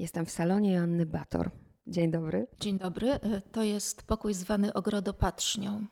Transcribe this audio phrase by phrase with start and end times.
[0.00, 1.50] Jestem w salonie Joanny Bator.
[1.86, 2.46] Dzień dobry.
[2.60, 3.20] Dzień dobry.
[3.52, 5.86] To jest pokój zwany ogrodopatrznią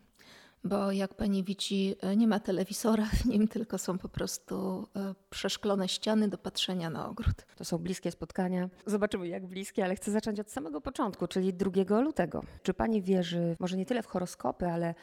[0.64, 5.14] bo jak pani widzi, e, nie ma telewizora w nim, tylko są po prostu e,
[5.30, 7.46] przeszklone ściany do patrzenia na ogród.
[7.56, 8.68] To są bliskie spotkania.
[8.86, 12.42] Zobaczymy, jak bliskie, ale chcę zacząć od samego początku, czyli 2 lutego.
[12.62, 14.94] Czy pani wierzy, może nie tyle w horoskopy, ale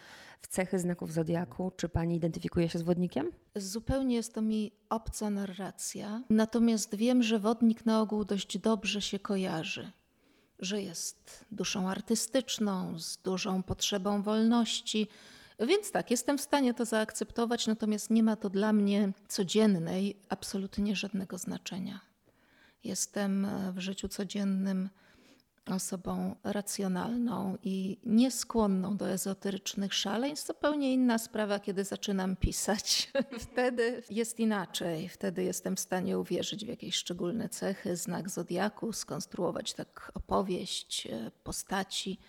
[0.41, 1.72] w cechy znaków zodiaku?
[1.77, 3.31] Czy pani identyfikuje się z wodnikiem?
[3.55, 9.20] Zupełnie jest to mi obca narracja, natomiast wiem, że wodnik na ogół dość dobrze się
[9.20, 9.91] kojarzy
[10.59, 15.08] że jest duszą artystyczną, z dużą potrzebą wolności,
[15.59, 20.96] więc tak, jestem w stanie to zaakceptować, natomiast nie ma to dla mnie codziennej absolutnie
[20.96, 22.00] żadnego znaczenia.
[22.84, 24.90] Jestem e, w życiu codziennym
[25.66, 30.48] osobą racjonalną i nieskłonną do ezoterycznych szaleństw.
[30.48, 33.12] Zupełnie inna sprawa, kiedy zaczynam pisać.
[33.52, 35.10] Wtedy jest inaczej.
[35.10, 41.32] Wtedy jestem w stanie uwierzyć w jakieś szczególne cechy, znak zodiaku, skonstruować tak opowieść, e,
[41.44, 42.20] postaci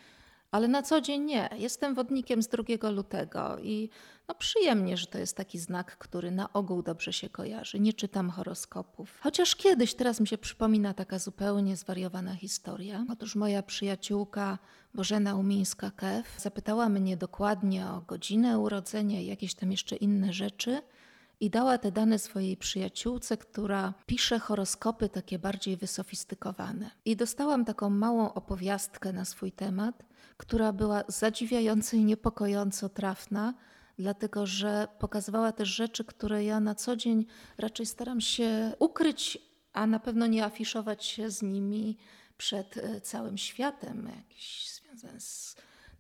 [0.51, 1.49] ale na co dzień nie.
[1.57, 3.91] Jestem wodnikiem z 2 lutego i
[4.29, 7.81] no przyjemnie, że to jest taki znak, który na ogół dobrze się kojarzy.
[7.81, 9.19] Nie czytam horoskopów.
[9.23, 13.05] Chociaż kiedyś, teraz mi się przypomina taka zupełnie zwariowana historia.
[13.13, 14.59] Otóż moja przyjaciółka
[14.95, 20.83] Bożena Umińska-Kew zapytała mnie dokładnie o godzinę urodzenia i jakieś tam jeszcze inne rzeczy
[21.41, 26.91] i dała te dane swojej przyjaciółce, która pisze horoskopy takie bardziej wysofistykowane.
[27.05, 30.05] I dostałam taką małą opowiastkę na swój temat,
[30.37, 33.55] która była zadziwiająco i niepokojąco trafna,
[33.99, 37.27] dlatego że pokazywała też rzeczy, które ja na co dzień
[37.59, 39.39] raczej staram się ukryć,
[39.73, 41.99] a na pewno nie afiszować się z nimi
[42.39, 45.57] przed e, całym światem, jakiś związany z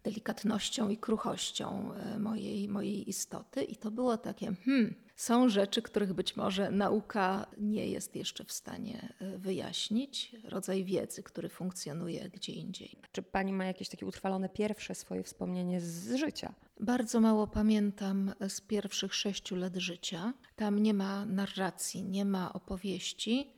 [0.07, 3.62] delikatnością i kruchością e, mojej, mojej istoty.
[3.62, 8.53] I to było takie, hmm, są rzeczy, których być może nauka nie jest jeszcze w
[8.53, 12.99] stanie e, wyjaśnić, rodzaj wiedzy, który funkcjonuje gdzie indziej.
[13.12, 16.55] Czy pani ma jakieś takie utrwalone pierwsze swoje wspomnienie z życia?
[16.81, 20.33] Bardzo mało pamiętam z pierwszych sześciu lat życia.
[20.56, 23.50] Tam nie ma narracji, nie ma opowieści.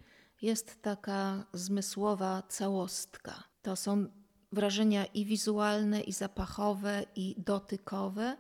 [0.43, 3.45] Jest taka zmysłowa całostka.
[3.63, 4.07] To są
[4.53, 8.37] wrażenia i wizualne, i zapachowe, i dotykowe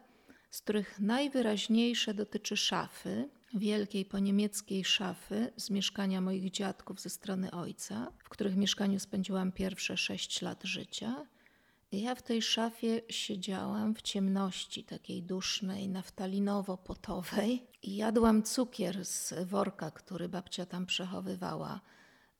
[0.51, 7.51] z których najwyraźniejsze dotyczy szafy, wielkiej po niemieckiej szafy z mieszkania moich dziadków ze strony
[7.51, 11.27] ojca, w których mieszkaniu spędziłam pierwsze sześć lat życia.
[11.93, 19.91] Ja w tej szafie siedziałam w ciemności takiej dusznej, naftalinowo-potowej i jadłam cukier z worka,
[19.91, 21.81] który babcia tam przechowywała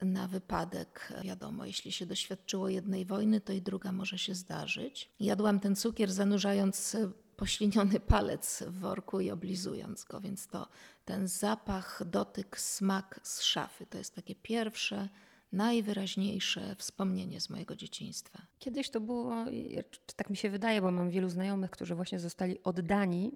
[0.03, 5.11] na wypadek, wiadomo, jeśli się doświadczyło jednej wojny, to i druga może się zdarzyć.
[5.21, 6.97] Jadłam ten cukier zanurzając
[7.37, 10.69] pośliniony palec w worku i oblizując go, więc to
[11.05, 15.09] ten zapach, dotyk, smak z szafy to jest takie pierwsze,
[15.53, 18.43] najwyraźniejsze wspomnienie z mojego dzieciństwa.
[18.59, 19.45] Kiedyś to było,
[20.17, 23.33] tak mi się wydaje, bo mam wielu znajomych, którzy właśnie zostali oddani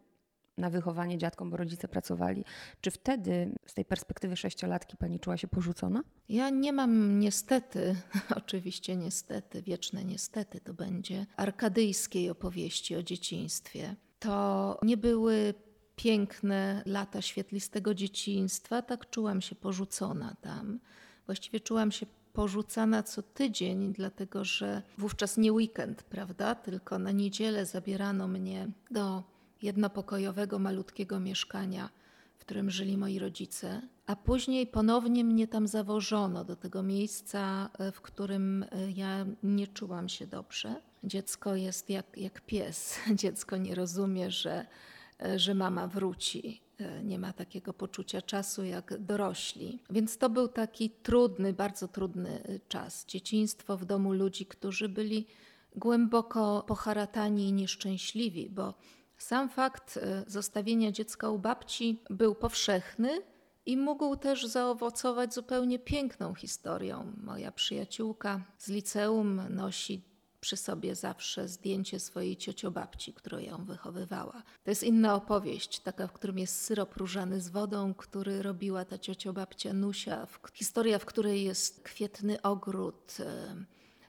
[0.63, 2.45] na wychowanie dziadkom, bo rodzice pracowali.
[2.81, 6.03] Czy wtedy, z tej perspektywy sześciolatki, pani czuła się porzucona?
[6.29, 7.97] Ja nie mam niestety,
[8.43, 13.97] oczywiście niestety, wieczne niestety, to będzie arkadyjskiej opowieści o dzieciństwie.
[14.19, 15.55] To nie były
[15.97, 20.79] piękne lata świetlistego dzieciństwa, tak czułam się porzucona tam.
[21.27, 26.55] Właściwie czułam się porzucana co tydzień, dlatego że wówczas nie weekend, prawda?
[26.55, 29.32] Tylko na niedzielę zabierano mnie do
[29.63, 31.91] jednopokojowego, malutkiego mieszkania,
[32.37, 37.93] w którym żyli moi rodzice, a później ponownie mnie tam zawożono do tego miejsca, e,
[37.93, 40.75] w którym e, ja nie czułam się dobrze.
[41.05, 42.99] Dziecko jest jak, jak pies.
[43.23, 44.67] Dziecko nie rozumie, że,
[45.23, 46.63] e, że mama wróci.
[47.05, 49.79] Nie ma takiego poczucia czasu jak dorośli.
[49.91, 53.07] Więc to był taki trudny, bardzo trudny czas.
[53.07, 55.27] Dzieciństwo w domu ludzi, którzy byli
[55.77, 58.75] głęboko poharatani i nieszczęśliwi, bo
[59.23, 63.23] sam fakt e, zostawienia dziecka u babci był powszechny
[63.67, 67.13] i mógł też zaowocować zupełnie piękną historią.
[67.17, 70.03] Moja przyjaciółka z liceum nosi
[70.41, 74.43] przy sobie zawsze zdjęcie swojej ciociobabci, którą ją wychowywała.
[74.65, 78.99] To jest inna opowieść, taka, w którym jest syrop różany z wodą, który robiła ta
[78.99, 80.27] ciociobabcia Nusia.
[80.55, 83.55] Historia, w której jest kwietny ogród, e,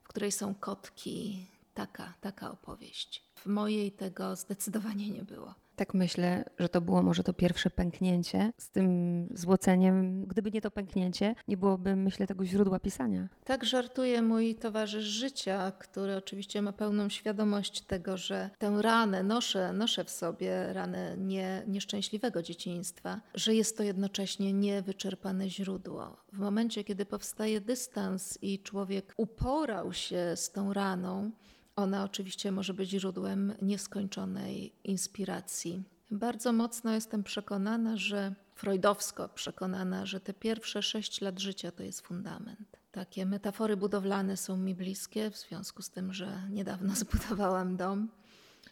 [0.04, 1.48] w której są kotki.
[1.74, 3.24] Taka, taka opowieść.
[3.36, 5.56] W mojej tego zdecydowanie nie było.
[5.76, 10.26] Tak myślę, że to było może to pierwsze pęknięcie z tym złoceniem.
[10.26, 13.28] Gdyby nie to pęknięcie, nie byłoby, myślę, tego źródła pisania.
[13.44, 19.74] Tak żartuje mój towarzysz życia, który oczywiście ma pełną świadomość tego, że tę ranę noszę,
[19.74, 26.18] noszę w sobie, ranę nie, nieszczęśliwego dzieciństwa, że jest to jednocześnie niewyczerpane źródło.
[26.34, 31.32] W momencie, kiedy powstaje dystans i człowiek uporał się z tą raną,
[31.76, 35.84] ona oczywiście może być źródłem nieskończonej inspiracji.
[36.12, 42.02] Bardzo mocno jestem przekonana, że freudowsko przekonana, że te pierwsze sześć lat życia to jest
[42.02, 42.78] fundament.
[42.92, 48.10] Takie metafory budowlane są mi bliskie, w związku z tym, że niedawno zbudowałam dom.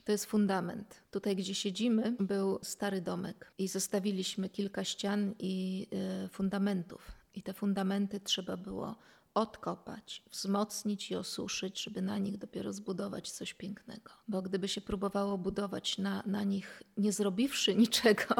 [0.03, 1.03] To jest fundament.
[1.12, 5.88] Tutaj, gdzie siedzimy, był stary domek i zostawiliśmy kilka ścian i
[6.25, 7.12] y, fundamentów.
[7.33, 8.95] I te fundamenty trzeba było
[9.33, 14.12] odkopać, wzmocnić i osuszyć, żeby na nich dopiero zbudować coś pięknego.
[14.28, 18.36] Bo gdyby się próbowało budować na, na nich, nie zrobiwszy niczego,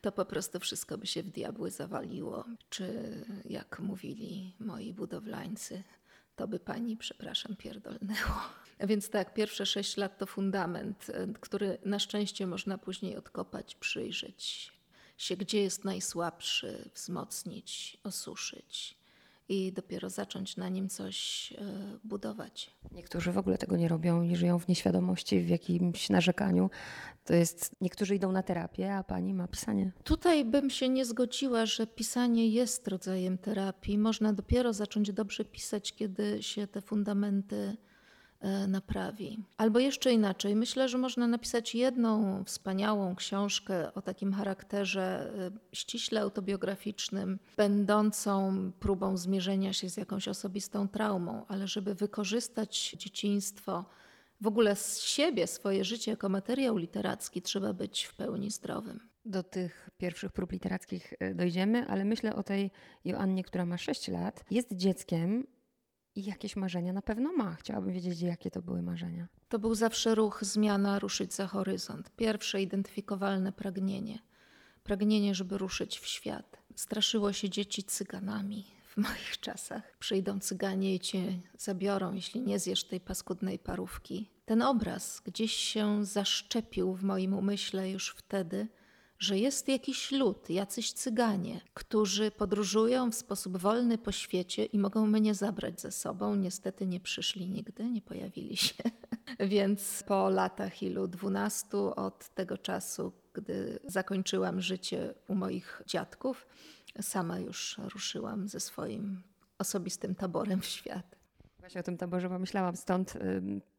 [0.00, 2.44] to po prostu wszystko by się w diabły zawaliło.
[2.68, 5.82] Czy jak mówili moi budowlańcy,
[6.36, 8.40] to by pani, przepraszam, pierdolnęło.
[8.88, 11.06] Więc tak, pierwsze sześć lat to fundament,
[11.40, 14.72] który na szczęście można później odkopać, przyjrzeć
[15.16, 18.97] się, gdzie jest najsłabszy, wzmocnić, osuszyć
[19.48, 21.64] i dopiero zacząć na nim coś e,
[22.04, 22.70] budować.
[22.92, 26.70] Niektórzy w ogóle tego nie robią i żyją w nieświadomości, w jakimś narzekaniu.
[27.24, 29.92] To jest, niektórzy idą na terapię, a pani ma pisanie.
[30.04, 33.98] Tutaj bym się nie zgodziła, że pisanie jest rodzajem terapii.
[33.98, 37.76] Można dopiero zacząć dobrze pisać, kiedy się te fundamenty
[38.68, 39.38] naprawi.
[39.56, 46.20] Albo jeszcze inaczej, myślę, że można napisać jedną wspaniałą książkę o takim charakterze e, ściśle
[46.20, 53.84] autobiograficznym, będącą próbą zmierzenia się z jakąś osobistą traumą, ale żeby wykorzystać dzieciństwo,
[54.40, 59.00] w ogóle z siebie, swoje życie jako materiał literacki, trzeba być w pełni zdrowym.
[59.24, 62.70] Do tych pierwszych prób literackich e, dojdziemy, ale myślę o tej
[63.04, 65.46] Joannie, która ma 6 lat, jest dzieckiem,
[66.18, 67.54] i jakieś marzenia na pewno ma.
[67.54, 69.28] Chciałabym wiedzieć, jakie to były marzenia.
[69.48, 72.10] To był zawsze ruch, zmiana, ruszyć za horyzont.
[72.16, 74.18] Pierwsze identyfikowalne pragnienie.
[74.84, 76.58] Pragnienie, żeby ruszyć w świat.
[76.74, 79.96] Straszyło się dzieci cyganami w moich czasach.
[79.98, 84.30] Przyjdą cyganie i cię zabiorą, jeśli nie zjesz tej paskudnej parówki.
[84.44, 88.68] Ten obraz gdzieś się zaszczepił w moim umyśle już wtedy,
[89.18, 95.06] że jest jakiś lud, jacyś cyganie, którzy podróżują w sposób wolny po świecie i mogą
[95.06, 96.34] mnie zabrać ze sobą.
[96.34, 98.74] Niestety nie przyszli nigdy, nie pojawili się.
[99.40, 101.08] Więc po latach ilu?
[101.08, 106.46] Dwunastu od tego czasu, gdy zakończyłam życie u moich dziadków,
[107.00, 109.22] sama już ruszyłam ze swoim
[109.58, 111.16] osobistym taborem w świat.
[111.60, 113.14] Właśnie o tym taborze pomyślałam, stąd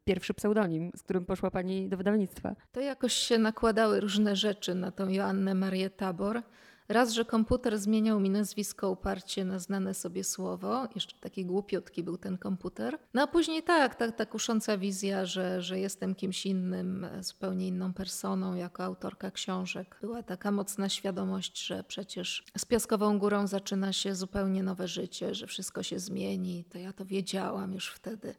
[0.09, 2.55] pierwszy pseudonim, z którym poszła pani do wydawnictwa.
[2.71, 6.41] To jakoś się nakładały różne rzeczy na tą Joannę Marię Tabor.
[6.87, 12.17] Raz, że komputer zmieniał mi nazwisko uparcie na znane sobie słowo, jeszcze taki głupiutki był
[12.17, 12.99] ten komputer.
[13.13, 17.93] No a później tak, tak, ta kusząca wizja, że, że jestem kimś innym, zupełnie inną
[17.93, 19.97] personą, jako autorka książek.
[20.01, 25.47] Była taka mocna świadomość, że przecież z Piaskową Górą zaczyna się zupełnie nowe życie, że
[25.47, 26.65] wszystko się zmieni.
[26.69, 28.35] To ja to wiedziałam już wtedy.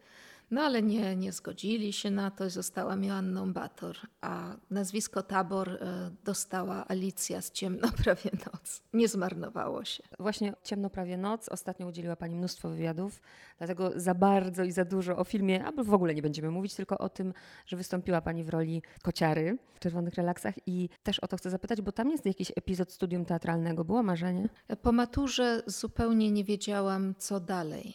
[0.51, 5.69] No ale nie, nie zgodzili się na to i zostałam Joanną Bator, a nazwisko Tabor
[5.69, 8.83] e, dostała Alicja z Ciemno prawie noc.
[8.93, 10.03] Nie zmarnowało się.
[10.19, 13.21] Właśnie Ciemno prawie noc ostatnio udzieliła Pani mnóstwo wywiadów,
[13.59, 16.99] dlatego za bardzo i za dużo o filmie, albo w ogóle nie będziemy mówić, tylko
[16.99, 17.35] o tym,
[17.67, 21.83] że wystąpiła Pani w roli kociary w Czerwonych Relaksach i też o to chcę zapytać,
[21.83, 23.85] bo tam jest jakiś epizod studium teatralnego.
[23.85, 24.49] Było marzenie?
[24.83, 27.95] Po maturze zupełnie nie wiedziałam, co dalej.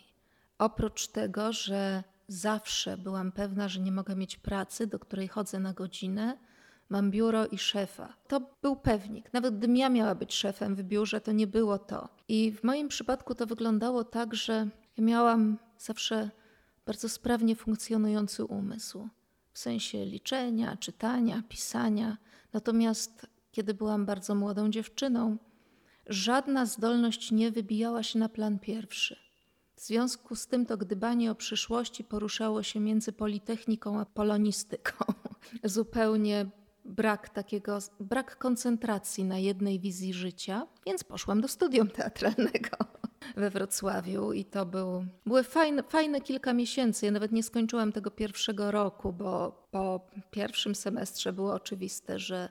[0.58, 5.74] Oprócz tego, że zawsze byłam pewna, że nie mogę mieć pracy, do której chodzę na
[5.74, 6.38] godzinę,
[6.89, 8.13] mam biuro i szefa.
[8.27, 9.34] To był pewnik.
[9.34, 12.10] Nawet gdybym ja miała być szefem w biurze, to nie było to.
[12.27, 14.67] I w moim przypadku to wyglądało tak, że
[14.98, 16.29] miałam zawsze
[16.86, 19.10] bardzo sprawnie funkcjonujący umysł.
[19.53, 22.17] W sensie liczenia, czytania, pisania.
[22.53, 25.38] Natomiast kiedy byłam bardzo młodą dziewczyną,
[26.08, 29.25] żadna zdolność nie wybijała się na plan pierwszy.
[29.75, 35.05] W związku z tym to gdybanie o przyszłości poruszało się między politechniką a polonistyką.
[35.63, 36.46] Zupełnie
[36.86, 42.77] brak takiego, brak koncentracji na jednej wizji życia, więc poszłam do studium teatralnego
[43.36, 47.05] we Wrocławiu i to był, były fajne, fajne kilka miesięcy.
[47.05, 52.50] Ja nawet nie skończyłam tego pierwszego roku, bo po pierwszym semestrze było oczywiste, że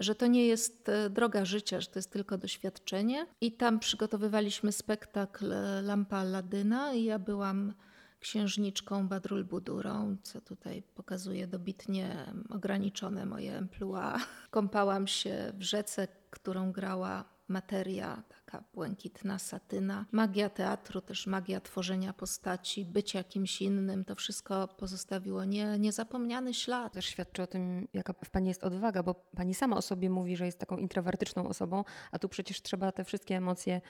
[0.00, 3.26] że to nie jest e, droga życia, że to jest tylko doświadczenie.
[3.40, 7.74] I tam przygotowywaliśmy spektakl Lampa Ladyna i ja byłam
[8.20, 14.20] księżniczką Badrul Budurą, co tutaj pokazuje dobitnie ograniczone moje emploi.
[14.50, 20.06] Kąpałam się w rzece, którą grała materia, taka błękitna satyna.
[20.12, 26.92] Magia teatru, też magia tworzenia postaci, bycia kimś innym, to wszystko pozostawiło nie, niezapomniany ślad.
[26.92, 30.36] Też świadczy o tym, jaka w Pani jest odwaga, bo Pani sama o sobie mówi,
[30.36, 33.80] że jest taką introwertyczną osobą, a tu przecież trzeba te wszystkie emocje,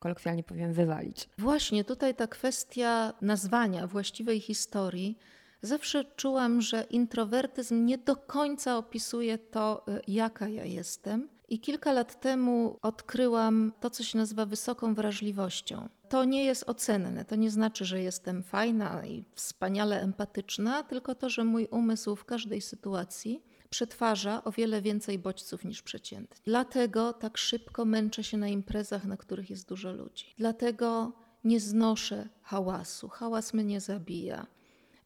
[0.00, 1.28] kolokwialnie powiem, wywalić.
[1.38, 5.18] Właśnie tutaj ta kwestia nazwania właściwej historii.
[5.62, 11.28] Zawsze czułam, że introwertyzm nie do końca opisuje to, y, jaka ja jestem.
[11.50, 15.88] I kilka lat temu odkryłam to, co się nazywa wysoką wrażliwością.
[16.08, 21.30] To nie jest ocenne, to nie znaczy, że jestem fajna i wspaniale empatyczna, tylko to,
[21.30, 26.40] że mój umysł w każdej sytuacji przetwarza o wiele więcej bodźców niż przeciętnie.
[26.44, 30.34] Dlatego tak szybko męczę się na imprezach, na których jest dużo ludzi.
[30.38, 31.12] Dlatego
[31.44, 33.08] nie znoszę hałasu.
[33.08, 34.46] Hałas mnie zabija.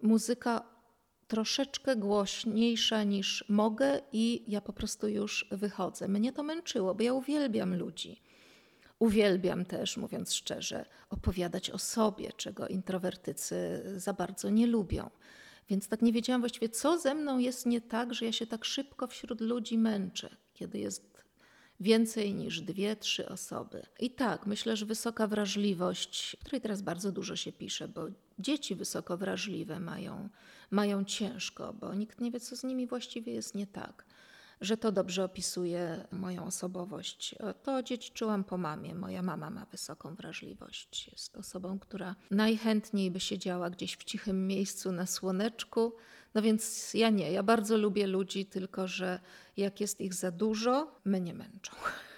[0.03, 0.74] Muzyka
[1.29, 6.09] troszeczkę głośniejsza niż mogę i ja po prostu już wychodzę.
[6.09, 8.21] Mnie to męczyło, bo ja uwielbiam ludzi.
[8.99, 15.11] Uwielbiam też, mówiąc szczerze, opowiadać o sobie, czego introwertycy za bardzo nie lubią.
[15.69, 18.65] Więc tak nie wiedziałam właściwie, co ze mną jest nie tak, że ja się tak
[18.65, 21.25] szybko wśród ludzi męczę, kiedy jest
[21.81, 23.87] więcej niż dwie, trzy osoby.
[24.01, 28.07] I tak, myślę, że wysoka wrażliwość, której teraz bardzo dużo się pisze, bo
[28.39, 30.29] dzieci wysoko wrażliwe mają,
[30.71, 34.05] mają ciężko, bo nikt nie wie, co z nimi właściwie jest nie tak.
[34.61, 37.35] Że to dobrze opisuje moją osobowość.
[37.63, 38.95] To dziedziczyłam po mamie.
[38.95, 41.09] Moja mama ma wysoką wrażliwość.
[41.13, 45.93] Jest osobą, która najchętniej by siedziała gdzieś w cichym miejscu na słoneczku.
[46.35, 47.33] No więc ja nie.
[47.33, 49.21] Ja bardzo lubię ludzi, tylko że
[49.57, 51.73] jak jest ich za dużo, mnie męczą.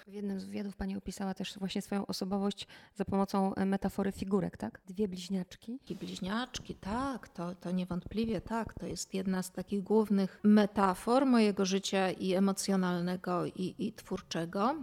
[0.07, 4.57] W jednym z wywiadów pani opisała też właśnie swoją osobowość za pomocą e, metafory figurek,
[4.57, 4.81] tak?
[4.87, 5.79] Dwie bliźniaczki.
[5.89, 8.73] I bliźniaczki, tak, to, to niewątpliwie tak.
[8.73, 14.75] To jest jedna z takich głównych metafor mojego życia i emocjonalnego, i, i twórczego.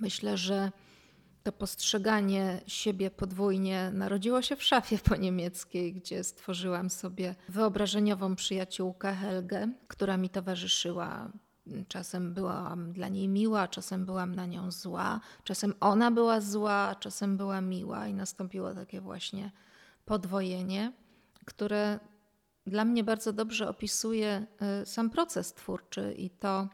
[0.00, 0.72] Myślę, że
[1.42, 9.14] to postrzeganie siebie podwójnie narodziło się w szafie po niemieckiej, gdzie stworzyłam sobie wyobrażeniową przyjaciółkę
[9.14, 11.30] Helgę, która mi towarzyszyła
[11.88, 17.36] Czasem byłam dla niej miła, czasem byłam na nią zła, czasem ona była zła, czasem
[17.36, 19.50] była miła i nastąpiło takie właśnie
[20.04, 20.92] podwojenie,
[21.44, 22.00] które
[22.66, 24.46] dla mnie bardzo dobrze opisuje
[24.82, 26.68] y, sam proces twórczy i to,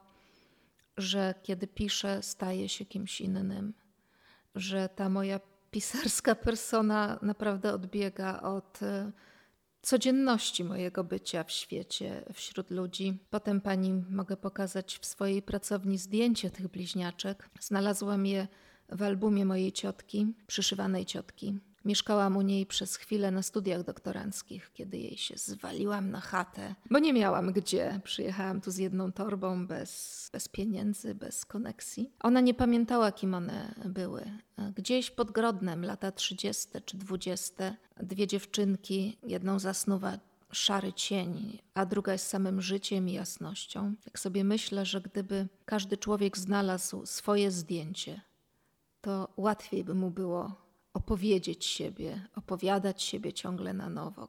[0.96, 3.74] że kiedy piszę, staję się kimś innym,
[4.54, 9.12] że ta moja pisarska persona naprawdę odbiega od y,
[9.86, 13.18] codzienności mojego bycia w świecie, wśród ludzi.
[13.30, 17.50] Potem pani mogę pokazać w swojej pracowni zdjęcie tych bliźniaczek.
[17.60, 18.48] Znalazłam je
[18.88, 21.58] w albumie mojej ciotki, przyszywanej ciotki.
[21.86, 26.98] Mieszkałam u niej przez chwilę na studiach doktoranckich, kiedy jej się zwaliłam na chatę, bo
[26.98, 28.00] nie miałam gdzie.
[28.04, 32.10] Przyjechałam tu z jedną torbą, bez, bez pieniędzy, bez koneksji.
[32.20, 34.24] Ona nie pamiętała, kim one były.
[34.76, 40.18] Gdzieś pod Grodnem, lata 30 czy 20, dwie dziewczynki, jedną zasnuwa
[40.52, 43.94] szary cień, a druga jest samym życiem i jasnością.
[44.06, 48.20] Jak sobie myślę, że gdyby każdy człowiek znalazł swoje zdjęcie,
[49.00, 50.65] to łatwiej by mu było
[50.96, 54.28] opowiedzieć siebie, opowiadać siebie ciągle na nowo.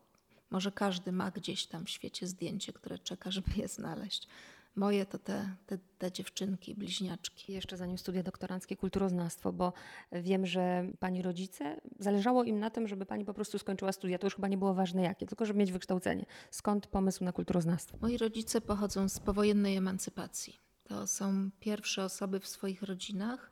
[0.49, 4.27] Może każdy ma gdzieś tam w świecie zdjęcie, które czeka, żeby je znaleźć.
[4.75, 7.53] Moje to te, te, te dziewczynki, bliźniaczki.
[7.53, 9.73] Jeszcze zanim studia doktoranckie, kulturoznawstwo, bo
[10.11, 14.17] wiem, że pani rodzice, zależało im na tym, żeby pani po prostu skończyła studia.
[14.17, 16.25] To już chyba nie było ważne jakie, tylko żeby mieć wykształcenie.
[16.51, 17.97] Skąd pomysł na kulturoznawstwo?
[18.01, 20.59] Moi rodzice pochodzą z powojennej emancypacji.
[20.83, 23.51] To są pierwsze osoby w swoich rodzinach,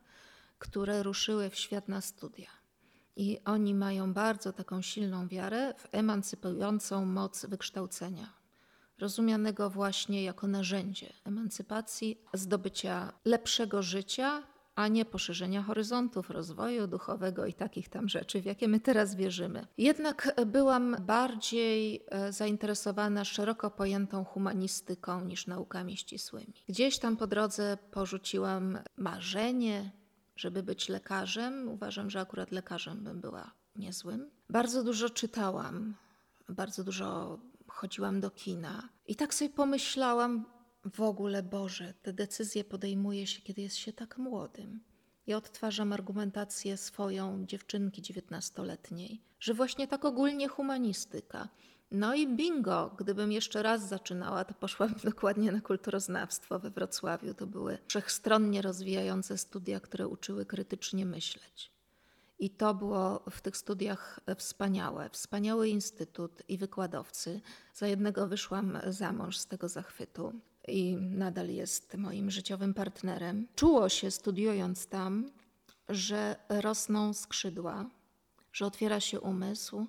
[0.59, 2.64] które ruszyły w świat na studia.
[3.15, 8.33] I oni mają bardzo taką silną wiarę w emancypującą moc wykształcenia,
[8.99, 14.43] rozumianego właśnie jako narzędzie emancypacji, zdobycia lepszego życia,
[14.75, 19.67] a nie poszerzenia horyzontów rozwoju duchowego i takich tam rzeczy, w jakie my teraz wierzymy.
[19.77, 26.53] Jednak byłam bardziej e, zainteresowana szeroko pojętą humanistyką niż naukami ścisłymi.
[26.69, 29.91] Gdzieś tam po drodze porzuciłam marzenie,
[30.35, 31.69] żeby być lekarzem.
[31.69, 34.29] Uważam, że akurat lekarzem bym była niezłym.
[34.49, 35.95] Bardzo dużo czytałam,
[36.49, 40.45] bardzo dużo chodziłam do kina i tak sobie pomyślałam,
[40.93, 44.83] w ogóle Boże, te decyzje podejmuje się, kiedy jest się tak młodym.
[45.27, 51.49] Ja odtwarzam argumentację swoją dziewczynki dziewiętnastoletniej, że właśnie tak ogólnie humanistyka
[51.91, 57.33] no i bingo, gdybym jeszcze raz zaczynała, to poszłam dokładnie na kulturoznawstwo we Wrocławiu.
[57.33, 61.71] To były wszechstronnie rozwijające studia, które uczyły krytycznie myśleć.
[62.39, 65.09] I to było w tych studiach wspaniałe.
[65.09, 67.41] Wspaniały instytut i wykładowcy.
[67.73, 70.33] Za jednego wyszłam za mąż z tego zachwytu
[70.67, 73.47] i nadal jest moim życiowym partnerem.
[73.55, 75.31] Czuło się studiując tam,
[75.89, 77.85] że rosną skrzydła,
[78.53, 79.87] że otwiera się umysł.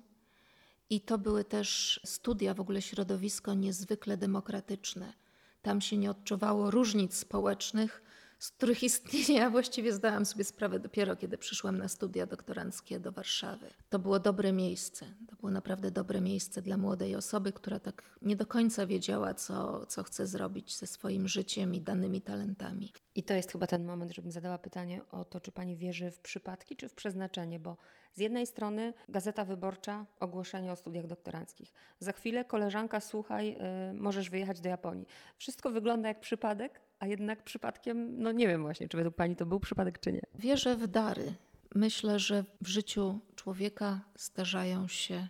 [0.89, 5.13] I to były też studia, w ogóle środowisko niezwykle demokratyczne.
[5.61, 8.01] Tam się nie odczuwało różnic społecznych,
[8.39, 13.67] z których istnienia właściwie zdałam sobie sprawę dopiero, kiedy przyszłam na studia doktoranckie do Warszawy.
[13.89, 15.05] To było dobre miejsce.
[15.29, 19.85] To było naprawdę dobre miejsce dla młodej osoby, która tak nie do końca wiedziała, co,
[19.85, 22.93] co chce zrobić ze swoim życiem i danymi talentami.
[23.15, 26.19] I to jest chyba ten moment, żebym zadała pytanie o to, czy pani wierzy w
[26.19, 27.77] przypadki, czy w przeznaczenie, bo
[28.13, 31.73] z jednej strony Gazeta Wyborcza, ogłoszenie o studiach doktoranckich.
[31.99, 33.57] Za chwilę koleżanka, słuchaj,
[33.89, 35.07] y, możesz wyjechać do Japonii.
[35.37, 39.45] Wszystko wygląda jak przypadek, a jednak przypadkiem, no nie wiem właśnie, czy według Pani to
[39.45, 40.21] był przypadek, czy nie.
[40.39, 41.33] Wierzę w dary.
[41.75, 45.27] Myślę, że w życiu człowieka zdarzają się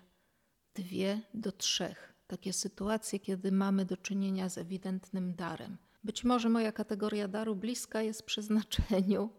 [0.76, 5.78] dwie do trzech takie sytuacje, kiedy mamy do czynienia z ewidentnym darem.
[6.04, 9.30] Być może moja kategoria daru bliska jest przeznaczeniu,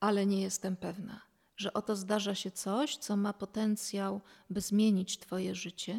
[0.00, 1.20] ale nie jestem pewna,
[1.56, 5.98] że oto zdarza się coś, co ma potencjał, by zmienić Twoje życie.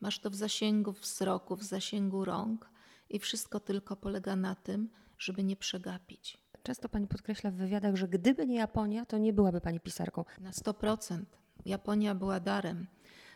[0.00, 2.70] Masz to w zasięgu wzroku, w zasięgu rąk,
[3.10, 6.38] i wszystko tylko polega na tym, żeby nie przegapić.
[6.62, 10.24] Często pani podkreśla w wywiadach, że gdyby nie Japonia, to nie byłaby pani pisarką.
[10.40, 11.24] Na 100%.
[11.64, 12.86] Japonia była darem.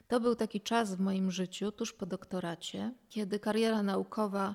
[0.09, 4.55] To był taki czas w moim życiu, tuż po doktoracie, kiedy kariera naukowa,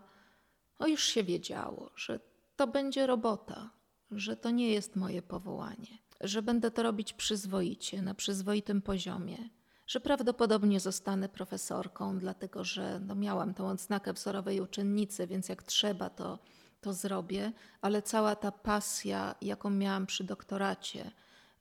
[0.80, 2.20] no już się wiedziało, że
[2.56, 3.70] to będzie robota,
[4.12, 9.38] że to nie jest moje powołanie, że będę to robić przyzwoicie, na przyzwoitym poziomie,
[9.88, 16.10] że prawdopodobnie zostanę profesorką, dlatego że no, miałam tą odznakę wzorowej uczennicy, więc jak trzeba,
[16.10, 16.40] to,
[16.82, 17.52] to zrobię,
[17.82, 21.12] ale cała ta pasja, jaką miałam przy doktoracie,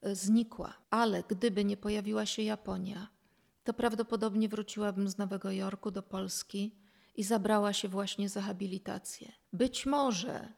[0.06, 0.74] y, znikła.
[0.90, 3.08] Ale gdyby nie pojawiła się Japonia,
[3.64, 6.76] to prawdopodobnie wróciłabym z Nowego Jorku do Polski
[7.16, 9.32] i zabrała się właśnie za habilitację.
[9.52, 10.52] Być może,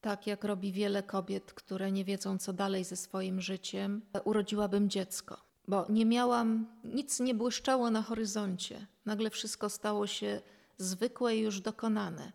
[0.00, 5.51] tak jak robi wiele kobiet, które nie wiedzą, co dalej ze swoim życiem, urodziłabym dziecko
[5.68, 8.86] bo nie miałam, nic nie błyszczało na horyzoncie.
[9.06, 10.40] Nagle wszystko stało się
[10.78, 12.32] zwykłe i już dokonane.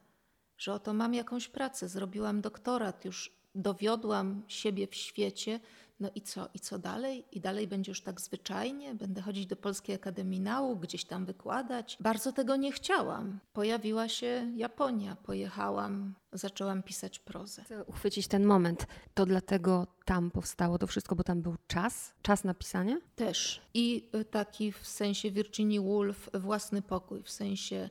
[0.58, 5.60] Że oto mam jakąś pracę, zrobiłam doktorat, już dowiodłam siebie w świecie,
[6.00, 7.26] no i co, i co dalej?
[7.32, 8.96] I dalej będzie już tak zwyczajnie?
[8.96, 11.98] Będę chodzić do Polskiej Akademii Nauk, gdzieś tam wykładać?
[12.00, 13.40] Bardzo tego nie chciałam.
[13.54, 17.64] Pojawiła się Japonia, pojechałam, zaczęłam pisać prozę.
[17.64, 18.88] Chcę uchwycić ten moment.
[19.14, 23.02] To dlatego tam powstało to wszystko, bo tam był czas, czas na pisanie?
[23.16, 23.62] Też.
[23.74, 27.90] I y, taki w sensie Virginia Woolf własny pokój, w sensie,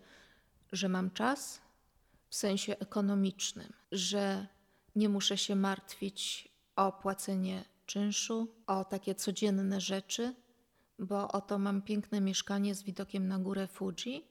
[0.73, 1.61] że mam czas,
[2.29, 4.47] w sensie ekonomicznym, że
[4.97, 10.35] nie muszę się martwić o płacenie czynszu, o takie codzienne rzeczy,
[10.99, 14.29] bo oto mam piękne mieszkanie z widokiem na górę Fuji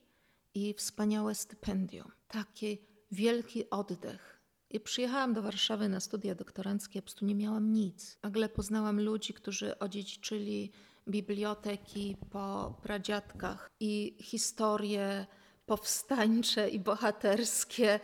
[0.53, 2.11] i wspaniałe stypendium.
[2.27, 4.41] Taki wielki oddech.
[4.69, 8.17] I przyjechałam do Warszawy na studia doktoranckie, po prostu nie miałam nic.
[8.23, 10.71] Nagle poznałam ludzi, którzy odziedziczyli
[11.07, 15.25] biblioteki po pradziadkach i historie
[15.65, 17.99] powstańcze i bohaterskie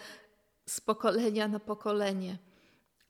[0.66, 2.38] z pokolenia na pokolenie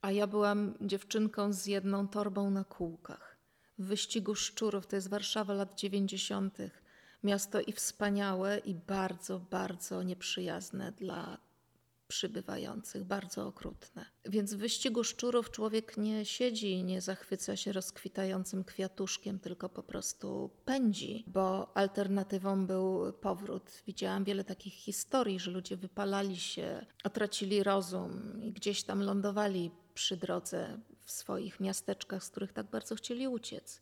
[0.02, 3.38] a ja byłam dziewczynką z jedną torbą na kółkach.
[3.80, 6.58] W wyścigu szczurów, to jest Warszawa lat 90.,
[7.24, 11.38] miasto i wspaniałe, i bardzo, bardzo nieprzyjazne dla
[12.12, 14.06] przybywających, bardzo okrutne.
[14.26, 19.84] Więc w wyścigu szczurów człowiek nie siedzi i nie zachwyca się rozkwitającym kwiatuszkiem, tylko po
[19.84, 23.72] prostu pędzi, bo alternatywą był powrót.
[23.88, 30.17] Widziałam wiele takich historii, że ludzie wypalali się, otracili rozum i gdzieś tam lądowali przy
[30.17, 33.82] drodze w swoich miasteczkach, z których tak bardzo chcieli uciec.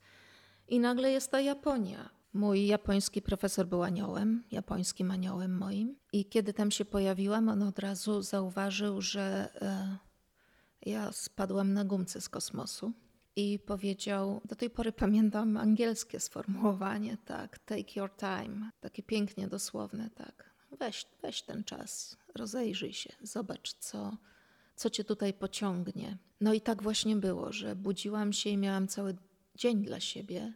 [0.68, 2.10] I nagle jest ta Japonia.
[2.34, 5.96] Mój japoński profesor był aniołem, japońskim aniołem moim.
[6.14, 9.98] I kiedy tam się pojawiłam, on od razu zauważył, że e,
[10.82, 12.94] ja spadłam na gumce z kosmosu.
[13.36, 20.10] I powiedział, do tej pory pamiętam angielskie sformułowanie, tak, take your time, takie pięknie dosłowne,
[20.10, 20.50] tak.
[20.80, 24.18] Weź, weź ten czas, rozejrzyj się, zobacz, co,
[24.80, 26.18] co cię tutaj pociągnie.
[26.42, 29.16] No i tak właśnie było, że budziłam się i miałam cały
[29.56, 30.54] dzień dla siebie,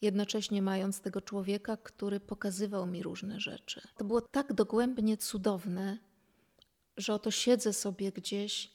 [0.00, 3.80] jednocześnie mając tego człowieka, który pokazywał mi różne rzeczy.
[3.96, 5.98] To było tak dogłębnie cudowne,
[6.96, 8.72] że oto siedzę sobie gdzieś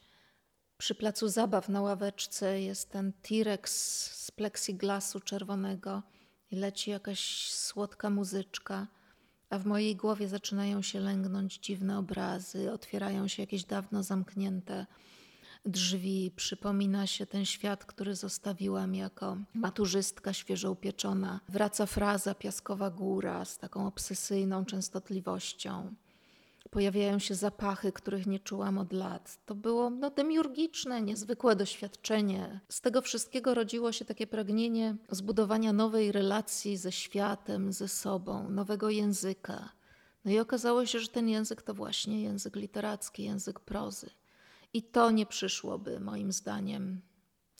[0.77, 3.71] przy placu zabaw na ławeczce, jest ten T-Rex
[4.25, 6.03] z plexiglasu czerwonego
[6.51, 8.87] i leci jakaś słodka muzyczka
[9.55, 14.85] a w mojej głowie zaczynają się lęgnąć dziwne obrazy, otwierają się jakieś dawno zamknięte
[15.65, 21.39] drzwi, przypomina się ten świat, który zostawiłam jako maturzystka świeżo upieczona.
[21.49, 25.95] Wraca fraza Piaskowa Góra z taką obsesyjną częstotliwością
[26.69, 29.37] pojawiają się zapachy, których nie czułam od lat.
[29.45, 32.59] To było no, demiurgiczne, niezwykłe doświadczenie.
[32.69, 38.89] Z tego wszystkiego rodziło się takie pragnienie zbudowania nowej relacji ze światem, ze sobą, nowego
[38.89, 39.69] języka.
[40.25, 44.09] No i okazało się, że ten język to właśnie język literacki, język prozy.
[44.73, 47.01] I to nie przyszłoby, moim zdaniem,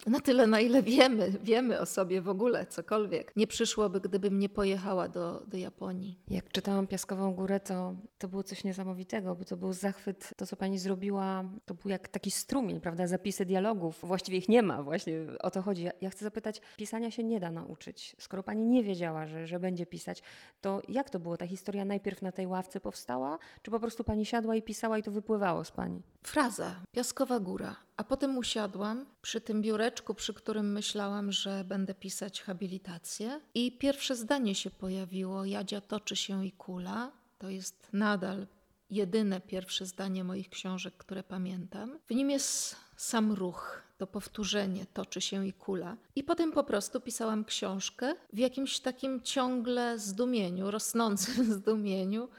[0.08, 3.32] na tyle, na ile wiemy, wiemy o sobie w ogóle, cokolwiek.
[3.36, 6.20] Nie przyszłoby, gdybym nie pojechała do, do Japonii.
[6.28, 10.34] Jak czytałam Piaskową Górę, to, to było coś niesamowitego, bo to był zachwyt.
[10.38, 13.08] To, co pani zrobiła, to był jak taki strumień, prawda?
[13.08, 14.00] Zapisy dialogów.
[14.04, 15.84] Właściwie ich nie ma, właśnie o to chodzi.
[15.84, 18.16] Ja, ja chcę zapytać, pisania się nie da nauczyć.
[18.20, 20.24] Skoro pani nie wiedziała, że, że będzie pisać,
[20.62, 21.38] to jak to było?
[21.38, 25.04] Ta historia najpierw na tej ławce powstała, czy po prostu pani siadła i pisała i
[25.04, 26.02] to wypływało z pani?
[26.24, 27.76] Fraza, Piaskowa Góra.
[27.98, 33.42] A potem usiadłam przy tym biureczku, przy którym myślałam, że będę pisać habilitację.
[33.54, 37.12] I pierwsze zdanie się pojawiło: Jadzia toczy się i kula.
[37.38, 38.48] To jest nadal
[38.90, 42.00] jedyne pierwsze zdanie moich książek, które pamiętam.
[42.06, 45.98] W nim jest sam ruch, to powtórzenie, toczy się i kula.
[46.16, 52.30] I potem po prostu pisałam książkę w jakimś takim ciągle zdumieniu, rosnącym zdumieniu,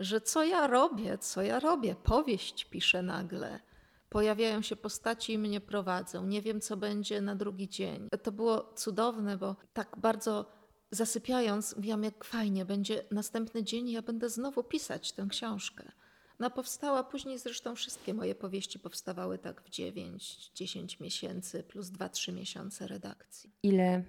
[0.00, 3.60] że co ja robię, co ja robię, powieść piszę nagle
[4.08, 6.26] pojawiają się postaci i mnie prowadzą.
[6.26, 8.08] Nie wiem, co będzie na drugi dzień.
[8.22, 10.58] To było cudowne, bo tak bardzo
[10.90, 15.92] zasypiając, wiem, jak fajnie będzie następny dzień, ja będę znowu pisać tę książkę.
[16.38, 22.86] No powstała, później zresztą wszystkie moje powieści powstawały tak w 9-10 miesięcy plus 2-3 miesiące
[22.86, 23.52] redakcji.
[23.62, 24.04] Ile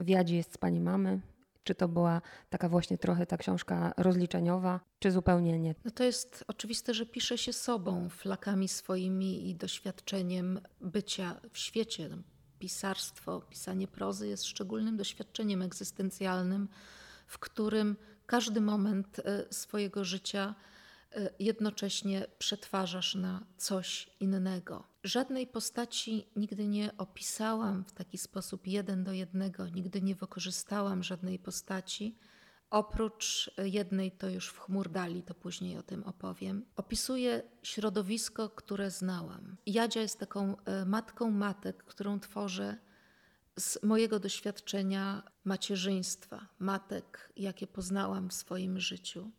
[0.00, 1.20] w Jadzie jest z Pani mamy?
[1.66, 5.74] Czy to była taka właśnie trochę ta książka rozliczeniowa, czy zupełnie nie?
[5.84, 12.08] No to jest oczywiste, że pisze się sobą, flakami swoimi i doświadczeniem bycia w świecie.
[12.58, 16.68] Pisarstwo, pisanie prozy jest szczególnym doświadczeniem egzystencjalnym,
[17.26, 20.54] w którym każdy moment e, swojego życia
[21.38, 24.84] jednocześnie przetwarzasz na coś innego.
[25.04, 31.38] Żadnej postaci nigdy nie opisałam w taki sposób jeden do jednego, nigdy nie wykorzystałam żadnej
[31.38, 32.18] postaci.
[32.70, 36.64] Oprócz jednej, to już w chmurdali, to później o tym opowiem.
[36.76, 39.56] Opisuję środowisko, które znałam.
[39.66, 42.76] Jadzia jest taką e, matką matek, którą tworzę
[43.58, 49.30] z mojego doświadczenia macierzyństwa, matek, jakie poznałam w swoim życiu.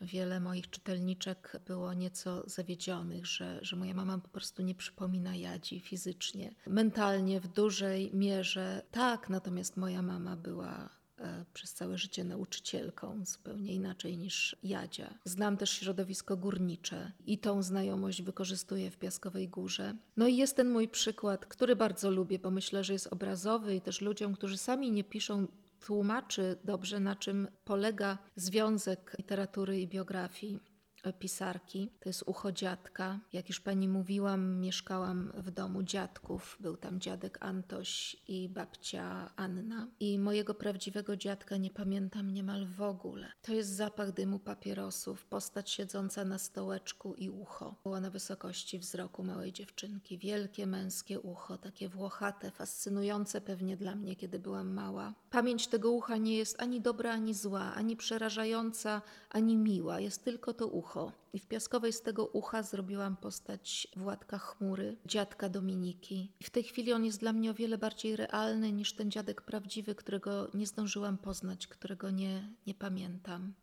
[0.00, 5.80] Wiele moich czytelniczek było nieco zawiedzionych, że, że moja mama po prostu nie przypomina Jadzi
[5.80, 6.54] fizycznie.
[6.66, 13.74] Mentalnie w dużej mierze tak, natomiast moja mama była e, przez całe życie nauczycielką, zupełnie
[13.74, 15.14] inaczej niż Jadzia.
[15.24, 19.94] Znam też środowisko górnicze i tą znajomość wykorzystuję w Piaskowej Górze.
[20.16, 23.80] No i jest ten mój przykład, który bardzo lubię, bo myślę, że jest obrazowy i
[23.80, 25.46] też ludziom, którzy sami nie piszą
[25.80, 30.69] tłumaczy dobrze, na czym polega związek literatury i biografii
[31.18, 31.90] pisarki.
[32.00, 33.20] To jest ucho dziadka.
[33.32, 36.56] Jak już pani mówiłam, mieszkałam w domu dziadków.
[36.60, 39.88] Był tam dziadek Antoś i babcia Anna.
[40.00, 43.32] I mojego prawdziwego dziadka nie pamiętam niemal w ogóle.
[43.42, 47.74] To jest zapach dymu papierosów, postać siedząca na stołeczku i ucho.
[47.82, 50.18] Było na wysokości wzroku małej dziewczynki.
[50.18, 55.14] Wielkie męskie ucho, takie włochate, fascynujące pewnie dla mnie, kiedy byłam mała.
[55.30, 60.00] Pamięć tego ucha nie jest ani dobra, ani zła, ani przerażająca, ani miła.
[60.00, 61.12] Jest tylko to ucho ucho.
[61.32, 66.32] I w Piaskowej z tego ucha zrobiłam postać Władka Chmury, dziadka Dominiki.
[66.40, 69.42] I w tej chwili on jest dla mnie o wiele bardziej realny niż ten dziadek
[69.42, 73.54] prawdziwy, którego nie zdążyłam poznać, którego nie, nie pamiętam.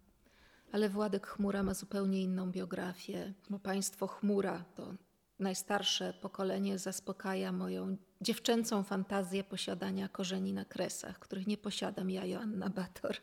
[0.71, 4.93] Ale Władek Chmura ma zupełnie inną biografię, bo państwo Chmura to
[5.39, 12.69] najstarsze pokolenie zaspokaja moją dziewczęcą fantazję posiadania korzeni na kresach, których nie posiadam ja, Joanna
[12.69, 13.17] Bator.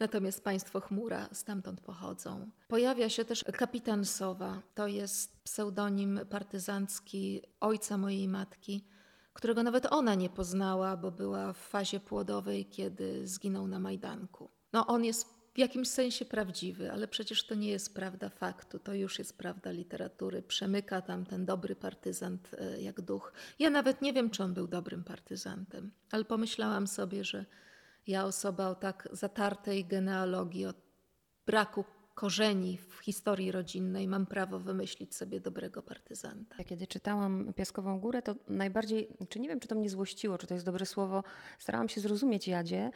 [0.00, 2.50] Natomiast państwo chmura stamtąd pochodzą.
[2.68, 4.62] Pojawia się też kapitan Sowa.
[4.74, 8.84] To jest pseudonim partyzancki ojca mojej matki,
[9.32, 14.50] którego nawet ona nie poznała, bo była w fazie płodowej, kiedy zginął na Majdanku.
[14.72, 18.94] No on jest w jakimś sensie prawdziwy, ale przecież to nie jest prawda faktu, to
[18.94, 20.42] już jest prawda literatury.
[20.42, 23.32] Przemyka tam ten dobry partyzant e, jak duch.
[23.58, 27.44] Ja nawet nie wiem, czy on był dobrym partyzantem, ale pomyślałam sobie, że
[28.06, 30.74] ja, osoba o tak zatartej genealogii, o
[31.46, 36.64] braku korzeni w historii rodzinnej, mam prawo wymyślić sobie dobrego partyzanta.
[36.64, 40.54] Kiedy czytałam Piaskową Górę, to najbardziej, czy nie wiem, czy to mnie złościło, czy to
[40.54, 41.24] jest dobre słowo,
[41.58, 42.90] starałam się zrozumieć Jadzie,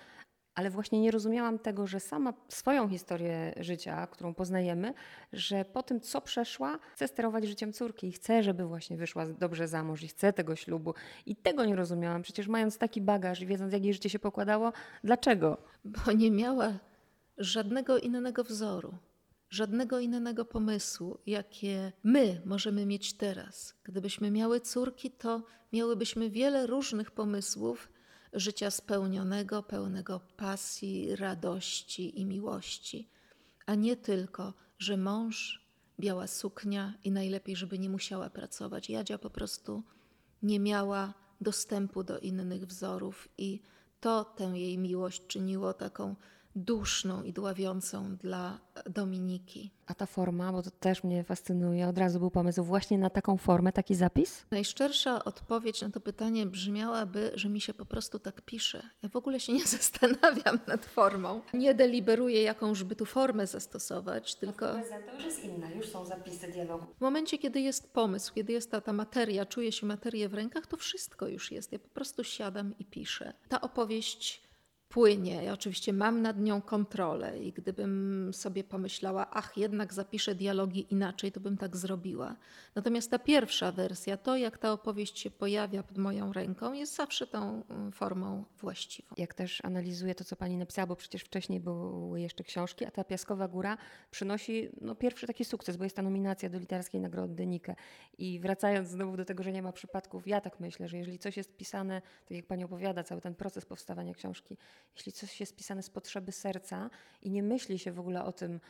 [0.61, 4.94] ale właśnie nie rozumiałam tego, że sama swoją historię życia, którą poznajemy,
[5.33, 9.68] że po tym, co przeszła, chce sterować życiem córki i chce, żeby właśnie wyszła dobrze
[9.68, 10.94] za mąż i chce tego ślubu.
[11.27, 12.23] I tego nie rozumiałam.
[12.23, 14.73] Przecież mając taki bagaż i wiedząc, jak jej życie się pokładało,
[15.05, 15.59] dlaczego?
[15.85, 16.79] Bo nie miała
[17.38, 18.94] żadnego innego wzoru
[19.51, 23.75] żadnego innego pomysłu, jakie my możemy mieć teraz.
[23.85, 25.42] Gdybyśmy miały córki, to
[25.73, 27.88] miałybyśmy wiele różnych pomysłów
[28.32, 33.08] życia spełnionego, pełnego pasji, radości i miłości,
[33.66, 35.66] a nie tylko, że mąż,
[36.00, 38.90] biała suknia i najlepiej, żeby nie musiała pracować.
[38.90, 39.82] Jadzia po prostu
[40.42, 43.62] nie miała dostępu do innych wzorów i
[44.00, 46.16] to tę jej miłość czyniło taką
[46.56, 49.70] duszną i dławiącą dla Dominiki.
[49.86, 53.36] A ta forma, bo to też mnie fascynuje, od razu był pomysł właśnie na taką
[53.36, 54.46] formę, taki zapis?
[54.50, 58.82] Najszczersza odpowiedź na to pytanie brzmiałaby, że mi się po prostu tak pisze.
[59.02, 61.40] Ja w ogóle się nie zastanawiam nad formą.
[61.54, 64.66] Nie deliberuję, jakąż by tu formę zastosować, tylko...
[64.66, 66.86] To już jest inna, już są zapisy dialogu.
[66.98, 70.66] W momencie, kiedy jest pomysł, kiedy jest ta, ta materia, czuję się materię w rękach,
[70.66, 71.72] to wszystko już jest.
[71.72, 73.32] Ja po prostu siadam i piszę.
[73.48, 74.49] Ta opowieść
[74.90, 75.44] płynie.
[75.44, 81.33] Ja oczywiście mam nad nią kontrolę i gdybym sobie pomyślała, ach, jednak zapiszę dialogi inaczej,
[81.33, 82.37] to bym tak zrobiła.
[82.74, 87.26] Natomiast ta pierwsza wersja, to jak ta opowieść się pojawia pod moją ręką, jest zawsze
[87.26, 89.14] tą mm, formą właściwą.
[89.16, 93.05] Jak też analizuję to, co pani napisała, bo przecież wcześniej były jeszcze książki, a ta
[93.05, 93.76] Piaskowa Góra
[94.11, 97.74] przynosi no, pierwszy taki sukces, bo jest ta nominacja do Literackiej Nagrody Nike.
[98.18, 101.37] I wracając znowu do tego, że nie ma przypadków, ja tak myślę, że jeżeli coś
[101.37, 104.57] jest pisane, tak jak pani opowiada, cały ten proces powstawania książki,
[104.96, 106.90] jeśli coś jest pisane z potrzeby serca
[107.22, 108.60] i nie myśli się w ogóle o tym,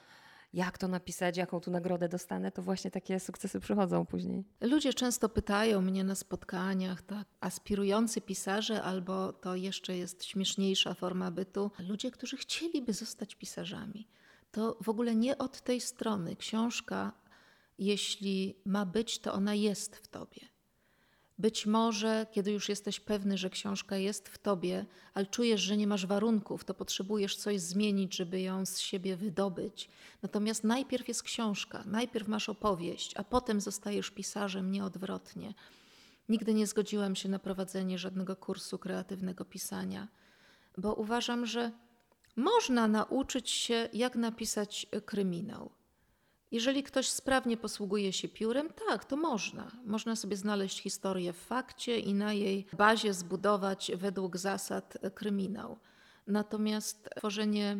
[0.53, 4.45] jak to napisać, jaką tu nagrodę dostanę, to właśnie takie sukcesy przychodzą później.
[4.61, 11.31] Ludzie często pytają mnie na spotkaniach, tak, aspirujący pisarze, albo to jeszcze jest śmieszniejsza forma
[11.31, 14.09] bytu, ludzie, którzy chcieliby zostać pisarzami.
[14.53, 16.37] To w ogóle nie od tej strony.
[16.37, 17.13] Książka,
[17.79, 20.41] jeśli ma być, to ona jest w tobie.
[21.41, 25.87] Być może, kiedy już jesteś pewny, że książka jest w tobie, ale czujesz, że nie
[25.87, 29.89] masz warunków, to potrzebujesz coś zmienić, żeby ją z siebie wydobyć.
[30.23, 35.55] Natomiast najpierw jest książka, najpierw masz opowieść, a potem zostajesz pisarzem, nie odwrotnie.
[36.29, 40.09] Nigdy nie zgodziłam się na prowadzenie żadnego kursu kreatywnego pisania,
[40.79, 41.73] bo uważam, że
[42.37, 45.71] można nauczyć się, jak napisać kryminał
[46.51, 49.71] jeżeli ktoś sprawnie posługuje się piórem, tak, to można.
[49.85, 55.79] Można sobie znaleźć historię w fakcie i na jej bazie zbudować według zasad kryminał.
[56.27, 57.77] Natomiast tworzenie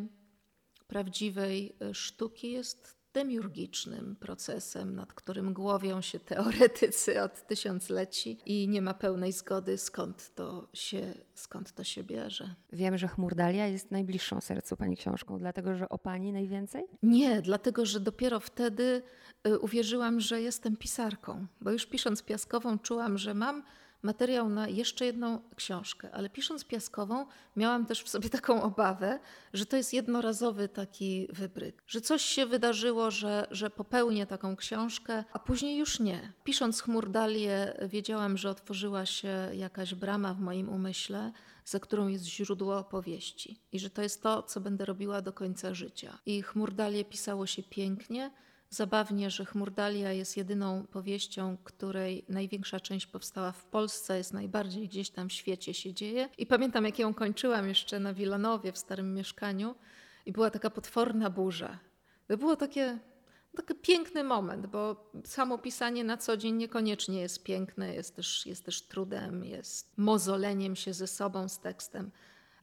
[0.87, 8.95] prawdziwej sztuki jest demiurgicznym procesem, nad którym głowią się teoretycy od tysiącleci i nie ma
[8.95, 12.55] pełnej zgody, skąd to się, skąd to się bierze.
[12.73, 16.85] Wiem, że Chmurdalia jest najbliższą sercu Pani książką, dlatego że o Pani najwięcej?
[17.03, 19.03] Nie, dlatego że dopiero wtedy
[19.47, 23.63] y, uwierzyłam, że jestem pisarką, bo już pisząc Piaskową czułam, że mam
[24.03, 29.19] materiał na jeszcze jedną książkę, ale pisząc piaskową, miałam też w sobie taką obawę,
[29.53, 35.25] że to jest jednorazowy taki wybryk, że coś się wydarzyło, że, że popełnię taką książkę,
[35.33, 36.33] a później już nie.
[36.45, 41.33] Pisząc Chmurdalię, wiedziałam, że otworzyła się jakaś brama w moim umyśle,
[41.65, 45.75] za którą jest źródło opowieści i że to jest to, co będę robiła do końca
[45.75, 46.19] życia.
[46.27, 48.31] I Chmurdalię pisało się pięknie
[48.73, 55.11] Zabawnie, że Chmurdalia jest jedyną powieścią, której największa część powstała w Polsce, jest najbardziej gdzieś
[55.11, 56.29] tam w świecie się dzieje.
[56.39, 59.75] I pamiętam, jak ją kończyłam jeszcze na Wilanowie w starym mieszkaniu
[60.27, 61.79] i była taka potworna burza.
[62.27, 62.99] To było takie,
[63.57, 68.65] taki piękny moment, bo samo pisanie na co dzień niekoniecznie jest piękne, jest też, jest
[68.65, 72.11] też trudem, jest mozoleniem się ze sobą, z tekstem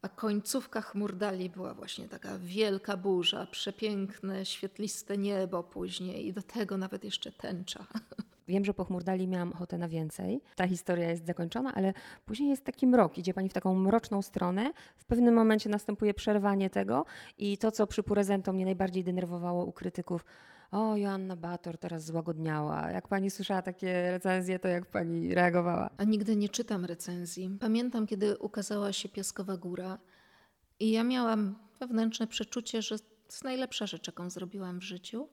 [0.01, 6.77] a końcówka chmurdali była właśnie taka wielka burza, przepiękne, świetliste niebo później i do tego
[6.77, 7.85] nawet jeszcze tęcza.
[8.47, 10.41] Wiem, że po chmurdali miałam ochotę na więcej.
[10.55, 11.93] Ta historia jest zakończona, ale
[12.25, 13.17] później jest taki mrok.
[13.17, 14.71] Idzie pani w taką mroczną stronę.
[14.97, 17.05] W pewnym momencie następuje przerwanie tego
[17.37, 20.25] i to, co przy Purezento mnie najbardziej denerwowało u krytyków,
[20.71, 22.91] o, Joanna Bator teraz złagodniała.
[22.91, 25.89] Jak pani słyszała takie recenzje, to jak pani reagowała?
[25.97, 27.57] A nigdy nie czytam recenzji.
[27.59, 29.97] Pamiętam, kiedy ukazała się Piaskowa Góra
[30.79, 35.29] i ja miałam wewnętrzne przeczucie, że to jest najlepsza rzecz, jaką zrobiłam w życiu.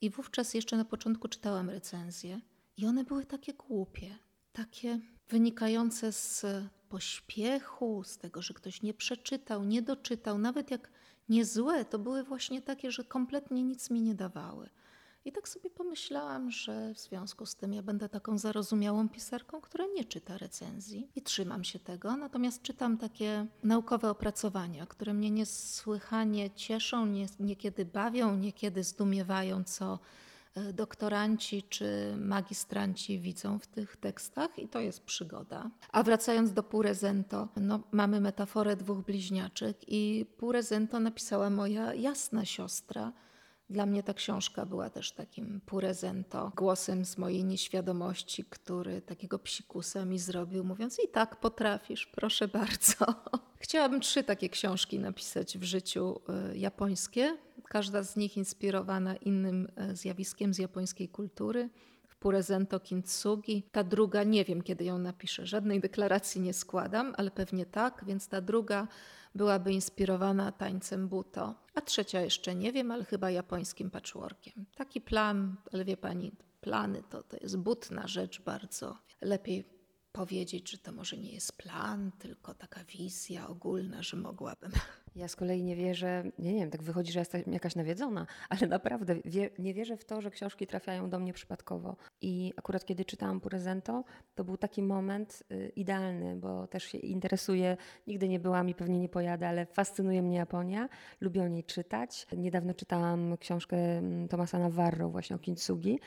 [0.00, 2.40] I wówczas jeszcze na początku czytałam recenzje
[2.76, 4.18] i one były takie głupie,
[4.52, 6.46] takie wynikające z
[6.88, 10.90] pośpiechu, z tego, że ktoś nie przeczytał, nie doczytał, nawet jak
[11.28, 14.68] niezłe, to były właśnie takie, że kompletnie nic mi nie dawały.
[15.24, 19.84] I tak sobie pomyślałam, że w związku z tym ja będę taką zarozumiałą pisarką, która
[19.94, 22.16] nie czyta recenzji i trzymam się tego.
[22.16, 29.98] Natomiast czytam takie naukowe opracowania, które mnie niesłychanie cieszą, nie, niekiedy bawią, niekiedy zdumiewają, co
[30.72, 35.70] doktoranci czy magistranci widzą w tych tekstach i to jest przygoda.
[35.92, 43.12] A wracając do Purezento, no, mamy metaforę dwóch bliźniaczek i Purezento napisała moja jasna siostra,
[43.72, 50.04] dla mnie ta książka była też takim purezento, głosem z mojej nieświadomości, który takiego psikusa
[50.04, 53.04] mi zrobił, mówiąc i tak potrafisz, proszę bardzo.
[53.58, 56.20] Chciałabym trzy takie książki napisać w życiu
[56.52, 57.36] y, japońskie,
[57.72, 61.70] każda z nich inspirowana innym y, zjawiskiem z japońskiej kultury.
[62.20, 63.62] Purezento Kintsugi.
[63.72, 68.28] Ta druga, nie wiem kiedy ją napiszę, żadnej deklaracji nie składam, ale pewnie tak, więc
[68.28, 68.88] ta druga
[69.34, 71.54] byłaby inspirowana tańcem buto.
[71.74, 74.66] A trzecia jeszcze nie wiem, ale chyba japońskim patchworkiem.
[74.74, 78.98] Taki plan, ale wie pani, plany to, to jest butna rzecz bardzo.
[79.20, 79.64] Lepiej
[80.12, 84.72] powiedzieć, że to może nie jest plan, tylko taka wizja ogólna, że mogłabym
[85.16, 88.66] ja z kolei nie wierzę, nie, nie wiem, tak wychodzi, że jestem jakaś nawiedzona, ale
[88.66, 91.96] naprawdę wie, nie wierzę w to, że książki trafiają do mnie przypadkowo.
[92.20, 97.76] I akurat kiedy czytałam Purezento, to był taki moment y, idealny, bo też się interesuję,
[98.06, 100.88] nigdy nie byłam i pewnie nie pojadę, ale fascynuje mnie Japonia,
[101.20, 102.26] lubię o niej czytać.
[102.36, 105.98] Niedawno czytałam książkę mm, Tomasa Navarro właśnie o Kintsugi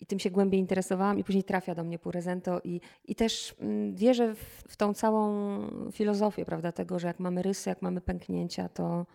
[0.00, 3.94] i tym się głębiej interesowałam i później trafia do mnie Purezento i, i też mm,
[3.94, 5.58] wierzę w, w tą całą
[5.92, 9.06] filozofię, prawda, tego, że jak mamy rysy, jak mamy pęknięcia, to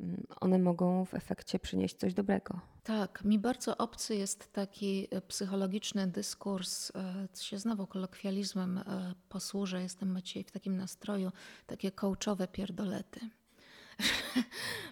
[0.00, 2.60] mm, one mogą w efekcie przynieść coś dobrego.
[2.84, 9.82] Tak, mi bardzo obcy jest taki e, psychologiczny dyskurs, e, się znowu kolokwializmem e, posłużę,
[9.82, 11.32] jestem dzisiaj w takim nastroju,
[11.66, 13.20] takie coachowe pierdolety.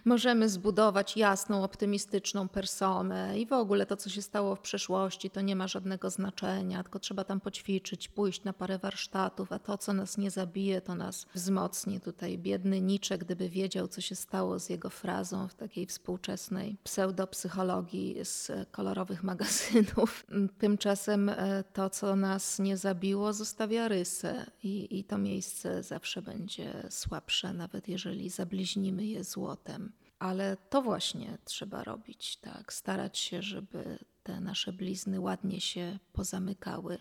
[0.07, 5.41] możemy zbudować jasną, optymistyczną personę i w ogóle to, co się stało w przeszłości, to
[5.41, 9.93] nie ma żadnego znaczenia, tylko trzeba tam poćwiczyć, pójść na parę warsztatów, a to, co
[9.93, 12.01] nas nie zabije, to nas wzmocni.
[12.01, 18.15] Tutaj biedny Nicze, gdyby wiedział, co się stało z jego frazą w takiej współczesnej pseudopsychologii
[18.23, 20.25] z kolorowych magazynów.
[20.59, 26.73] Tymczasem e, to, co nas nie zabiło, zostawia rysę i, i to miejsce zawsze będzie
[26.89, 29.96] słabsze, nawet jeżeli zabliźnimy je złotem.
[30.19, 36.97] Ale to właśnie trzeba robić, tak, starać się, żeby te nasze blizny ładnie się pozamykały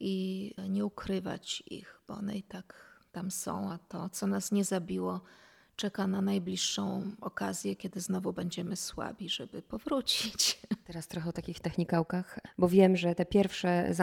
[0.00, 4.64] i nie ukrywać ich, bo one i tak tam są, a to, co nas nie
[4.64, 5.20] zabiło,
[5.78, 10.60] czeka na najbliższą okazję, kiedy znowu będziemy słabi, żeby powrócić.
[10.86, 13.94] Teraz trochę o takich technikałkach, bo wiem, że te pierwsze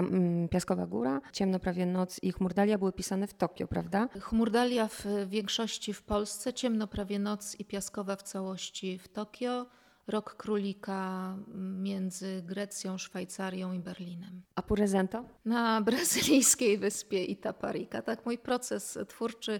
[0.52, 4.08] Piaskowa Góra, Ciemno prawie noc i Chmurdalia były pisane w Tokio, prawda?
[4.20, 9.66] Chmurdalia w większości w Polsce, Ciemno prawie noc i Piaskowa w całości w Tokio.
[10.08, 11.36] Rok królika
[11.78, 14.42] między Grecją, Szwajcarią i Berlinem.
[14.56, 15.26] A Purezento?
[15.46, 18.02] Na brazylijskiej wyspie Itaparika.
[18.02, 19.60] Tak, mój proces twórczy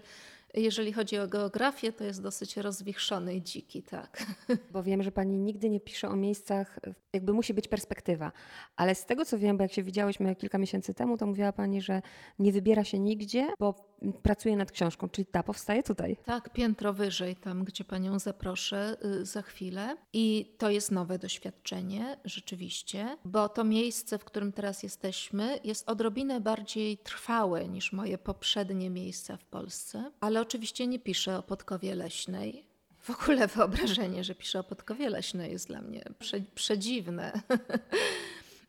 [0.56, 4.26] jeżeli chodzi o geografię, to jest dosyć rozwichrzony i dziki, tak.
[4.72, 6.78] Bo wiem, że pani nigdy nie pisze o miejscach,
[7.12, 8.32] jakby musi być perspektywa.
[8.76, 11.80] Ale z tego co wiem, bo jak się widziałyśmy kilka miesięcy temu, to mówiła pani,
[11.82, 12.02] że
[12.38, 16.16] nie wybiera się nigdzie, bo pracuje nad książką, czyli ta powstaje tutaj.
[16.24, 19.96] Tak, piętro wyżej, tam gdzie panią zaproszę y, za chwilę.
[20.12, 26.40] I to jest nowe doświadczenie, rzeczywiście, bo to miejsce, w którym teraz jesteśmy, jest odrobinę
[26.40, 32.66] bardziej trwałe niż moje poprzednie miejsca w Polsce, ale oczywiście nie piszę o Podkowie Leśnej.
[33.00, 37.32] W ogóle wyobrażenie, że piszę o Podkowie Leśnej jest dla mnie prze, przedziwne.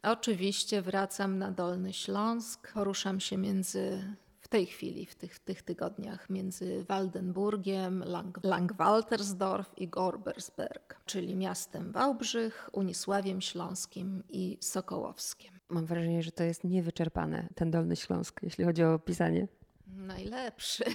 [0.04, 4.04] Oczywiście wracam na Dolny Śląsk, poruszam się między
[4.48, 11.36] w tej chwili, w tych, w tych tygodniach, między Waldenburgiem, Lang, Langwaltersdorf i Gorbersberg, czyli
[11.36, 15.54] miastem Wałbrzych, Unisławiem Śląskim i Sokołowskiem.
[15.70, 19.48] Mam wrażenie, że to jest niewyczerpane, ten Dolny Śląsk, jeśli chodzi o pisanie.
[19.88, 20.84] Najlepszy.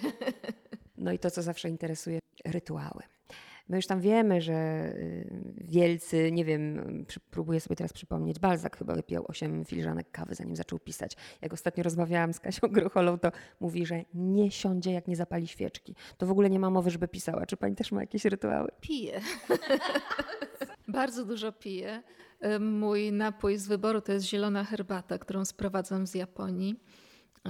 [0.97, 3.03] No i to, co zawsze interesuje, rytuały.
[3.73, 4.53] My już tam wiemy, że
[4.97, 6.85] y, wielcy, nie wiem,
[7.31, 11.17] próbuję sobie teraz przypomnieć, Balzak chyba wypił 8 filiżanek kawy, zanim zaczął pisać.
[11.43, 15.95] Jak ostatnio rozmawiałam z Kasią Grocholą, to mówi, że nie siądzie, jak nie zapali świeczki.
[16.17, 17.47] To w ogóle nie ma mowy, żeby pisała.
[17.47, 18.69] Czy pani też ma jakieś rytuały?
[18.81, 19.21] Piję.
[20.89, 22.03] Bardzo dużo piję.
[22.61, 26.81] Mój napój z wyboru to jest zielona herbata, którą sprowadzam z Japonii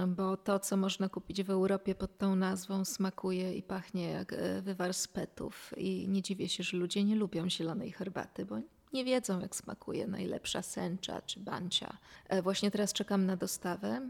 [0.07, 4.61] bo to, co można kupić w Europie pod tą nazwą, smakuje i pachnie jak e,
[4.61, 5.73] wywar z petów.
[5.77, 8.55] I nie dziwię się, że ludzie nie lubią zielonej herbaty, bo
[8.93, 11.97] nie wiedzą, jak smakuje najlepsza sęcza czy bancia.
[12.27, 14.09] E, właśnie teraz czekam na dostawę,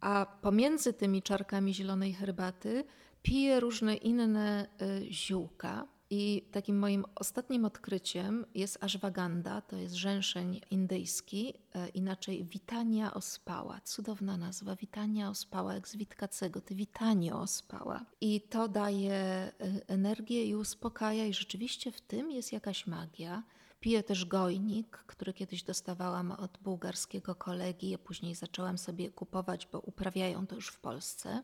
[0.00, 2.84] a pomiędzy tymi czarkami zielonej herbaty
[3.22, 10.60] piję różne inne e, ziółka I takim moim ostatnim odkryciem jest ashwagandha, to jest rzęszeń
[10.70, 13.80] indyjski, e, inaczej witania ospała.
[13.80, 18.04] Cudowna nazwa, witania ospała, jak z Witkacego, ty witanie ospała.
[18.20, 19.52] I to daje e,
[19.86, 23.42] energię i uspokaja i rzeczywiście w tym jest jakaś magia.
[23.80, 29.80] Piję też gojnik, który kiedyś dostawałam od bułgarskiego kolegi, a później zaczęłam sobie kupować, bo
[29.80, 31.42] uprawiają to już w Polsce,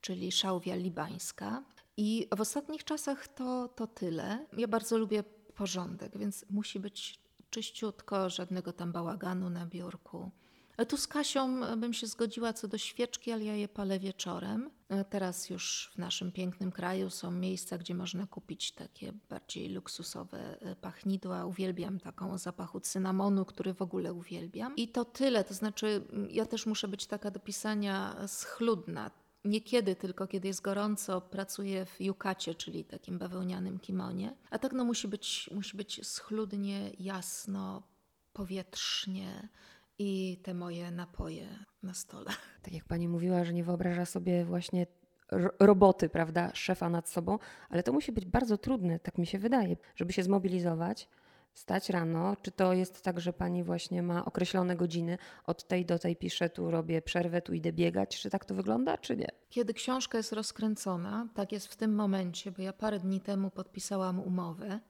[0.00, 1.62] czyli szałwia libańska.
[2.00, 4.46] I w ostatnich czasach to, to tyle.
[4.56, 5.24] Ja bardzo lubię
[5.54, 7.18] porządek, więc musi być
[7.50, 10.30] czyściutko, żadnego tam bałaganu na biurku.
[10.88, 14.70] Tu z Kasią bym się zgodziła co do świeczki, ale ja je palę wieczorem.
[15.10, 20.76] Teraz już w naszym pięknym kraju są miejsca, gdzie można kupić takie bardziej luksusowe e,
[20.76, 21.46] pachnidła.
[21.46, 24.76] Uwielbiam taką zapachu cynamonu, który w ogóle uwielbiam.
[24.76, 29.10] I to tyle, to znaczy ja też muszę być taka do pisania schludna
[29.44, 34.34] niekiedy tylko, kiedy jest gorąco, pracuję w jukacie, czyli takim bawełnianym kimonie.
[34.50, 37.82] A tak no musi być, musi być schludnie, jasno,
[38.32, 39.48] powietrznie
[39.98, 42.30] i te moje napoje na stole.
[42.62, 44.86] Tak jak pani mówiła, że nie wyobraża sobie właśnie
[45.60, 49.76] roboty, prawda, szefa nad sobą, ale to musi być bardzo trudne, tak mi się wydaje,
[49.96, 51.08] żeby się zmobilizować,
[51.58, 52.36] stać rano?
[52.42, 56.50] Czy to jest tak, że pani właśnie ma określone godziny, od tej do tej piszę,
[56.50, 58.20] tu robię przerwę, tu idę biegać?
[58.20, 59.28] Czy tak to wygląda, czy nie?
[59.50, 64.20] Kiedy książka jest rozkręcona, tak jest w tym momencie, bo ja parę dni temu podpisałam
[64.20, 64.80] umowę,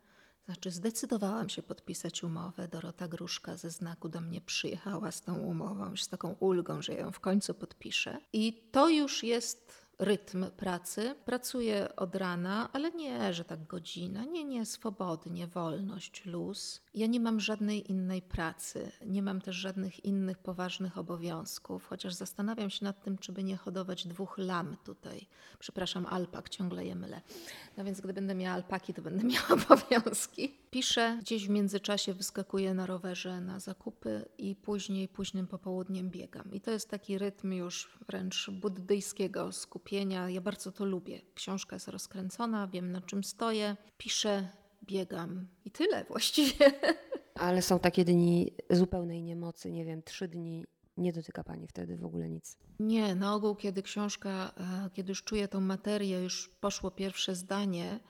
[0.44, 2.68] znaczy zdecydowałam się podpisać umowę.
[2.68, 6.94] Dorota Gruszka ze znaku do mnie przyjechała z tą umową, już z taką ulgą, że
[6.94, 8.18] ją w końcu podpiszę.
[8.32, 11.14] I to już jest rytm pracy.
[11.24, 14.24] Pracuję od rana, ale nie, że tak godzina.
[14.24, 16.80] Nie, nie, swobodnie, wolność, luz.
[16.94, 22.70] Ja nie mam żadnej innej pracy, nie mam też żadnych innych poważnych obowiązków, chociaż zastanawiam
[22.70, 25.26] się nad tym, czy by nie hodować dwóch lam tutaj.
[25.58, 27.20] Przepraszam, alpak, ciągle je mylę.
[27.76, 30.54] No więc gdy będę miała alpaki, to będę miała obowiązki.
[30.70, 36.52] Piszę, gdzieś w międzyczasie wyskakuję na rowerze na zakupy i później, późnym popołudniem biegam.
[36.52, 39.87] I to jest taki rytm już wręcz buddyjskiego skupienia.
[40.28, 41.20] Ja bardzo to lubię.
[41.34, 43.76] Książka jest rozkręcona, wiem na czym stoję.
[43.98, 44.48] Piszę,
[44.82, 46.72] biegam i tyle właściwie.
[47.34, 50.64] Ale są takie dni zupełnej niemocy, nie wiem, trzy dni.
[50.96, 52.56] Nie dotyka Pani wtedy w ogóle nic?
[52.80, 54.52] Nie, na ogół, kiedy książka,
[54.86, 58.00] e, kiedy już czuję tą materię, już poszło pierwsze zdanie,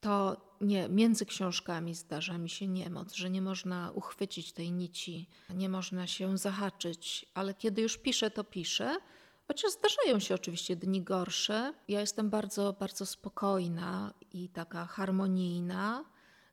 [0.00, 5.68] to nie, między książkami zdarza mi się niemoc, że nie można uchwycić tej nici, nie
[5.68, 8.96] można się zahaczyć, ale kiedy już piszę, to piszę.
[9.48, 11.74] Chociaż zdarzają się oczywiście dni gorsze.
[11.88, 16.04] Ja jestem bardzo, bardzo spokojna i taka harmonijna.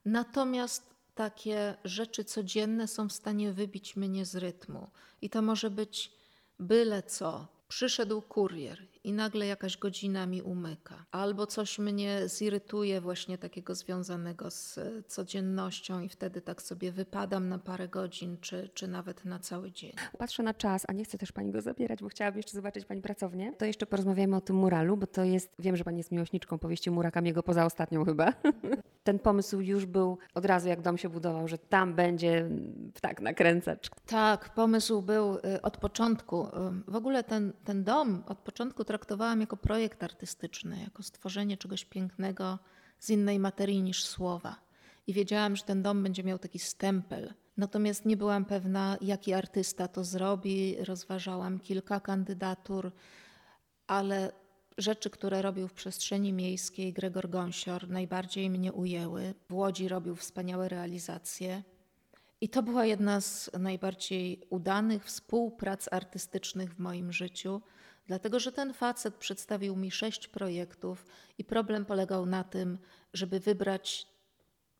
[0.06, 4.90] Natomiast takie rzeczy codzienne są w stanie wybić mnie z rytmu.
[5.22, 6.12] I to może być
[6.60, 7.48] byle co.
[7.68, 14.52] Przyszedł kurier i nagle jakaś godzina mi umyka, albo coś mnie zirytuje, właśnie takiego związanego
[14.52, 19.72] z codziennością, i wtedy tak sobie wypadam na parę godzin, czy, czy nawet na cały
[19.72, 19.94] dzień.
[20.18, 23.02] Patrzę na czas, a nie chcę też pani go zabierać, bo chciałabym jeszcze zobaczyć pani
[23.02, 23.54] pracownię.
[23.58, 26.92] To jeszcze porozmawiamy o tym muralu, bo to jest, wiem, że pani jest miłośniczką powieści
[26.92, 28.34] Murakamiego, poza ostatnią chyba.
[29.04, 32.50] Ten pomysł już był od razu, jak dom się budował, że tam będzie
[33.02, 33.90] tak nakręcacz.
[34.08, 36.48] Tak, pomysł był y, od początku.
[36.48, 36.50] Y,
[36.88, 42.60] w ogóle ten, ten dom od początku traktowałam jako projekt artystyczny, jako stworzenie czegoś pięknego
[43.00, 44.56] z innej materii niż słowa.
[45.08, 47.34] I wiedziałam, że ten dom będzie miał taki stempel.
[47.58, 50.76] Natomiast nie byłam pewna, jaki artysta to zrobi.
[50.84, 52.92] Rozważałam kilka kandydatur,
[53.88, 54.32] ale
[54.78, 59.34] rzeczy, które robił w przestrzeni miejskiej Gregor Gąsior, najbardziej mnie ujęły.
[59.50, 61.64] W Łodzi robił wspaniałe realizacje.
[62.42, 67.62] I to była jedna z najbardziej udanych współprac artystycznych w moim życiu.
[68.08, 71.06] Dlatego, że ten facet przedstawił mi sześć projektów
[71.38, 72.78] i problem polegał na tym,
[73.14, 74.08] żeby wybrać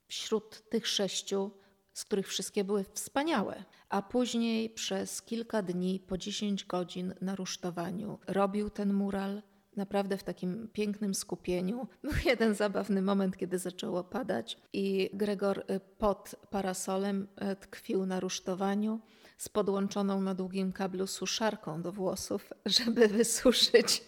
[0.08, 1.52] wśród tych sześciu,
[1.94, 3.64] z których wszystkie były wspaniałe.
[3.90, 9.42] A później przez kilka dni, po 10 godzin na rusztowaniu, robił ten mural
[9.76, 11.88] naprawdę w takim pięknym skupieniu.
[12.02, 15.66] Był jeden zabawny moment, kiedy zaczęło padać i Gregor
[15.98, 19.00] pod parasolem y, tkwił na rusztowaniu
[19.38, 24.04] z podłączoną na długim kablu suszarką do włosów, żeby wysuszyć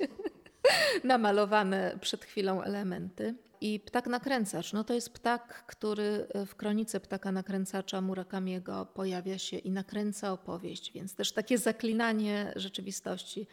[1.03, 3.35] namalowane przed chwilą elementy.
[3.61, 9.57] I ptak nakręcacz, no to jest ptak, który w kronice ptaka nakręcacza Murakamiego pojawia się
[9.57, 13.47] i nakręca opowieść, więc też takie zaklinanie rzeczywistości,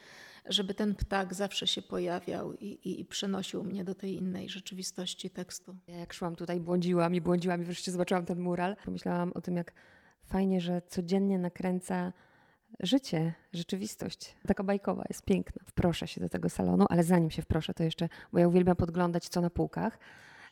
[0.47, 5.31] żeby ten ptak zawsze się pojawiał i, i, i przenosił mnie do tej innej rzeczywistości
[5.31, 5.77] tekstu.
[5.87, 8.77] Ja jak szłam tutaj, błądziłam i błądziłam i wreszcie zobaczyłam ten mural.
[8.85, 9.73] Pomyślałam o tym, jak
[10.33, 12.13] fajnie, że codziennie nakręca
[12.81, 14.37] życie, rzeczywistość.
[14.47, 15.63] Taka bajkowa, jest piękna.
[15.67, 19.29] Wproszę się do tego salonu, ale zanim się wproszę, to jeszcze, bo ja uwielbiam podglądać
[19.29, 19.99] co na półkach.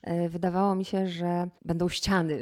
[0.02, 2.38] e, wydawało mi się, że będą ściany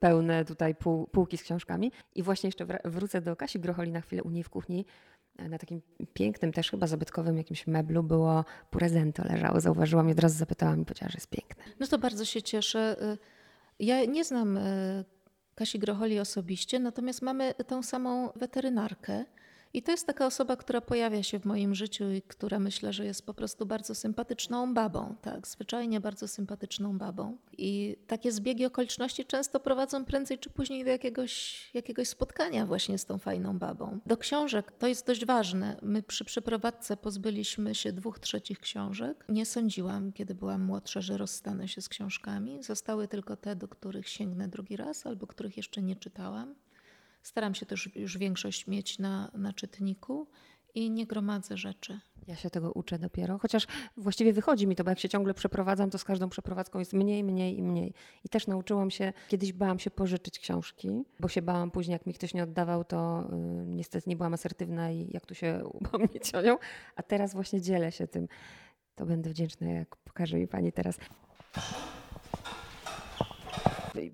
[0.00, 1.92] pełne tutaj pół, półki z książkami.
[2.14, 4.86] I właśnie jeszcze wrócę do Kasi Grocholi na chwilę u niej w kuchni.
[5.38, 5.82] E, na takim
[6.14, 9.60] pięknym, też chyba zabytkowym jakimś meblu było purezento leżało.
[9.60, 11.64] Zauważyłam i od razu zapytałam i powiedziała, że jest piękne.
[11.80, 12.96] No to bardzo się cieszę.
[13.78, 14.58] Ja nie znam
[15.54, 19.24] Kasi Grocholi osobiście, natomiast mamy tą samą weterynarkę.
[19.74, 23.04] I to jest taka osoba, która pojawia się w moim życiu i która myślę, że
[23.04, 25.14] jest po prostu bardzo sympatyczną babą.
[25.22, 27.36] Tak, zwyczajnie bardzo sympatyczną babą.
[27.58, 33.06] I takie zbiegi okoliczności często prowadzą prędzej czy później do jakiegoś, jakiegoś spotkania właśnie z
[33.06, 33.98] tą fajną babą.
[34.06, 35.76] Do książek to jest dość ważne.
[35.82, 39.24] My przy przeprowadzce pozbyliśmy się dwóch trzecich książek.
[39.28, 42.62] Nie sądziłam, kiedy byłam młodsza, że rozstanę się z książkami.
[42.62, 46.54] Zostały tylko te, do których sięgnę drugi raz albo których jeszcze nie czytałam.
[47.22, 50.26] Staram się też już większość mieć na, na czytniku
[50.74, 52.00] i nie gromadzę rzeczy.
[52.26, 53.66] Ja się tego uczę dopiero, chociaż
[53.96, 57.24] właściwie wychodzi mi to, bo jak się ciągle przeprowadzam, to z każdą przeprowadzką jest mniej,
[57.24, 57.94] mniej i mniej.
[58.24, 62.14] I też nauczyłam się, kiedyś bałam się pożyczyć książki, bo się bałam później, jak mi
[62.14, 66.42] ktoś nie oddawał, to y, niestety nie byłam asertywna i jak tu się upomnieć o
[66.42, 66.58] nią.
[66.96, 68.28] A teraz właśnie dzielę się tym.
[68.94, 70.98] To będę wdzięczna, jak pokaże mi Pani teraz.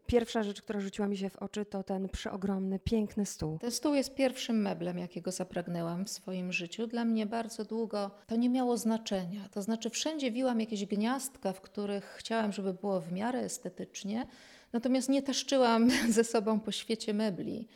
[0.07, 3.59] Pierwsza rzecz, która rzuciła mi się w oczy, to ten przeogromny, piękny stół.
[3.59, 6.87] Ten stół jest pierwszym meblem, jakiego zapragnęłam w swoim życiu.
[6.87, 9.49] Dla mnie bardzo długo to nie miało znaczenia.
[9.53, 14.27] To znaczy, wszędzie wiłam jakieś gniazdka, w których chciałam, żeby było w miarę estetycznie,
[14.73, 17.69] natomiast nie taszczyłam ze sobą po świecie mebli.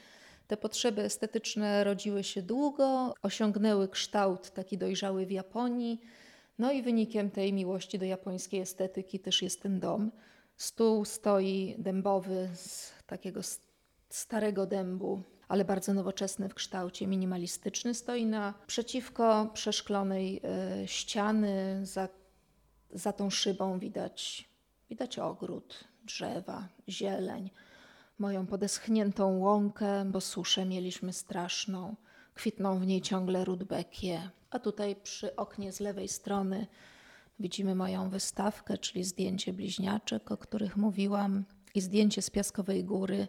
[0.49, 6.01] Te potrzeby estetyczne rodziły się długo, osiągnęły kształt taki dojrzały w Japonii.
[6.59, 10.11] No i wynikiem tej miłości do japońskiej estetyki też jest ten dom.
[10.57, 13.41] Stół stoi dębowy z takiego
[14.09, 17.95] starego dębu, ale bardzo nowoczesny w kształcie, minimalistyczny.
[17.95, 21.81] Stoi naprzeciwko przeszklonej e, ściany.
[21.87, 22.09] Za,
[22.91, 24.49] za tą szybą widać,
[24.91, 27.51] widać ogród, drzewa, zieleń,
[28.19, 31.97] moją podeschniętą łąkę, bo suszę mieliśmy straszną.
[32.35, 34.31] Kwitną w niej ciągle rudbekie.
[34.51, 36.67] A tutaj przy oknie z lewej strony
[37.43, 43.29] Widzimy moją wystawkę, czyli zdjęcie bliźniaczek, o których mówiłam, i zdjęcie z Piaskowej Góry.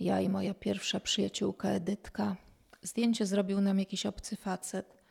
[0.00, 2.36] Ja i moja pierwsza przyjaciółka Edytka.
[2.82, 5.02] Zdjęcie zrobił nam jakiś obcy facet.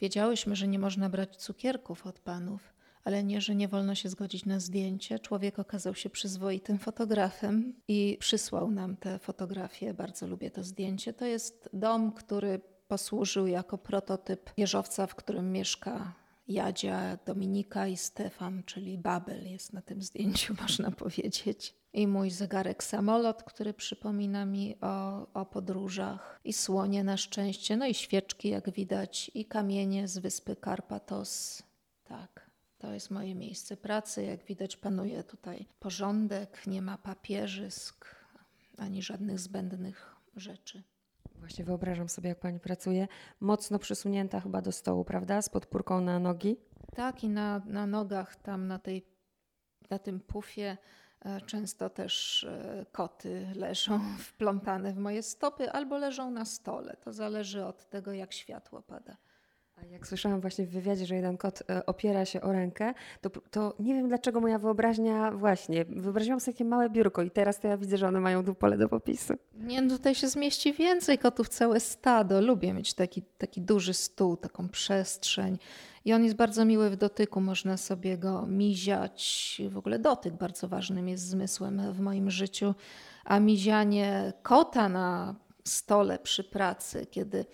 [0.00, 4.44] Wiedziałyśmy, że nie można brać cukierków od panów, ale nie, że nie wolno się zgodzić
[4.44, 5.18] na zdjęcie.
[5.18, 9.94] Człowiek okazał się przyzwoitym fotografem i przysłał nam te fotografie.
[9.94, 11.12] Bardzo lubię to zdjęcie.
[11.12, 18.62] To jest dom, który posłużył jako prototyp wieżowca, w którym mieszka Jadzia, Dominika i Stefan,
[18.62, 21.74] czyli Babel jest na tym zdjęciu, można powiedzieć.
[21.92, 27.86] I mój zegarek samolot, który przypomina mi o, o podróżach, i słonie na szczęście, no
[27.86, 31.62] i świeczki, jak widać, i kamienie z wyspy Karpatos.
[32.04, 34.24] Tak, to jest moje miejsce pracy.
[34.24, 38.06] Jak widać, panuje tutaj porządek, nie ma papierzysk
[38.78, 40.82] ani żadnych zbędnych rzeczy.
[41.44, 43.08] Właśnie wyobrażam sobie, jak pani pracuje,
[43.40, 45.42] mocno przysunięta chyba do stołu, prawda?
[45.42, 46.56] Z podpórką na nogi.
[46.96, 49.06] Tak, i na, na nogach, tam na, tej,
[49.90, 50.76] na tym pufie
[51.20, 56.96] e, często też e, koty leżą wplątane w moje stopy albo leżą na stole.
[57.00, 59.16] To zależy od tego, jak światło pada.
[59.90, 63.74] Jak słyszałam właśnie w wywiadzie, że jeden kot e, opiera się o rękę, to, to
[63.78, 67.76] nie wiem dlaczego moja wyobraźnia właśnie, wyobraziłam sobie takie małe biurko i teraz to ja
[67.76, 69.34] widzę, że one mają tu pole do popisu.
[69.54, 72.40] Nie, no tutaj się zmieści więcej kotów, całe stado.
[72.40, 75.58] Lubię mieć taki, taki duży stół, taką przestrzeń.
[76.04, 79.62] I on jest bardzo miły w dotyku, można sobie go miziać.
[79.70, 82.74] W ogóle dotyk bardzo ważnym jest zmysłem w moim życiu.
[83.24, 87.44] A mizianie kota na stole przy pracy, kiedy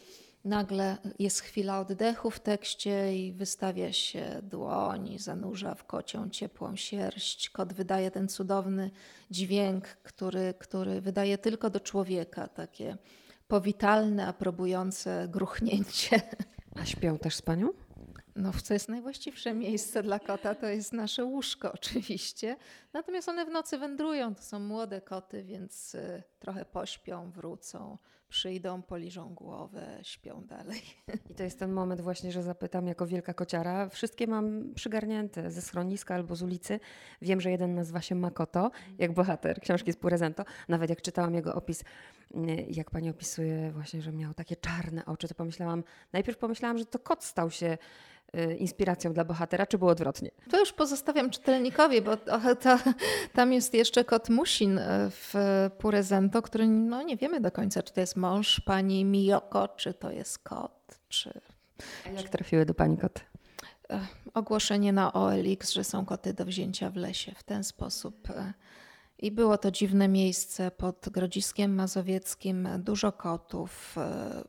[0.44, 7.50] Nagle jest chwila oddechu w tekście i wystawia się dłoń, zanurza w kocią ciepłą sierść.
[7.50, 8.90] Kot wydaje ten cudowny
[9.30, 12.96] dźwięk, który, który wydaje tylko do człowieka, takie
[13.48, 16.20] powitalne, aprobujące gruchnięcie.
[16.76, 17.68] A śpią też z panią?
[18.36, 22.56] No, co jest najwłaściwsze miejsce dla kota, to jest nasze łóżko oczywiście.
[22.92, 27.98] Natomiast one w nocy wędrują, to są młode koty, więc y, trochę pośpią, wrócą
[28.30, 30.80] przyjdą, poliżą głowę, śpią dalej.
[31.30, 33.88] I to jest ten moment właśnie, że zapytam jako wielka kociara.
[33.88, 36.80] Wszystkie mam przygarnięte ze schroniska albo z ulicy.
[37.22, 40.44] Wiem, że jeden nazywa się Makoto, jak bohater książki z Purezento.
[40.68, 41.84] Nawet jak czytałam jego opis,
[42.68, 46.98] jak pani opisuje właśnie, że miał takie czarne oczy, to pomyślałam, najpierw pomyślałam, że to
[46.98, 47.78] kot stał się
[48.58, 50.30] inspiracją dla bohatera, czy było odwrotnie?
[50.50, 52.78] To już pozostawiam czytelnikowi, bo to, to,
[53.34, 55.34] tam jest jeszcze kot Musin y, w
[55.78, 60.10] Purezento, który no, nie wiemy do końca, czy to jest mąż pani Miyoko, czy to
[60.10, 61.40] jest kot, czy...
[62.16, 63.20] Jak trafiły do pani koty?
[64.34, 68.30] ogłoszenie na OLX, że są koty do wzięcia w lesie w ten sposób.
[68.30, 68.52] E,
[69.18, 74.44] I było to dziwne miejsce pod Grodziskiem Mazowieckim, dużo kotów, e,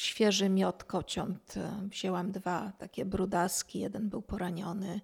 [0.00, 1.54] świeży miod kociąt.
[1.82, 5.00] Wzięłam dwa takie brudaski, jeden był poraniony.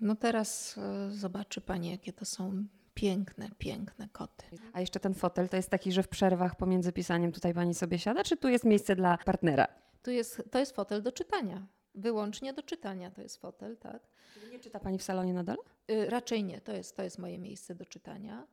[0.00, 0.78] No teraz
[1.08, 4.44] zobaczy Pani, jakie to są piękne, piękne koty.
[4.72, 7.98] A jeszcze ten fotel to jest taki, że w przerwach pomiędzy pisaniem tutaj Pani sobie
[7.98, 9.66] siada, czy tu jest miejsce dla partnera?
[10.02, 11.66] Tu jest, to jest fotel do czytania.
[11.94, 14.02] Wyłącznie do czytania to jest fotel, tak?
[14.34, 15.58] Czyli nie czyta Pani w salonie na dole?
[15.90, 18.46] Y, raczej nie, to jest, to jest moje miejsce do czytania.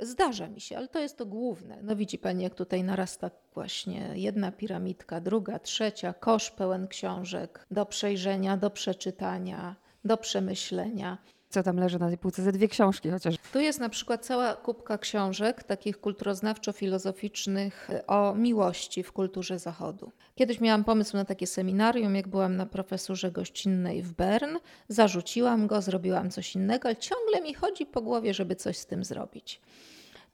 [0.00, 1.78] Zdarza mi się, ale to jest to główne.
[1.82, 7.86] No widzi Pani, jak tutaj narasta właśnie jedna piramidka, druga, trzecia, kosz pełen książek do
[7.86, 11.18] przejrzenia, do przeczytania, do przemyślenia.
[11.48, 12.42] Co tam leży na tej półce?
[12.42, 13.34] Ze dwie książki chociaż.
[13.52, 17.72] Tu jest na przykład cała kubka książek, takich kulturoznawczo-filozoficznych
[18.06, 20.12] o miłości w kulturze Zachodu.
[20.34, 24.56] Kiedyś miałam pomysł na takie seminarium, jak byłam na profesurze gościnnej w Bern.
[24.88, 29.04] Zarzuciłam go, zrobiłam coś innego, ale ciągle mi chodzi po głowie, żeby coś z tym
[29.04, 29.60] zrobić.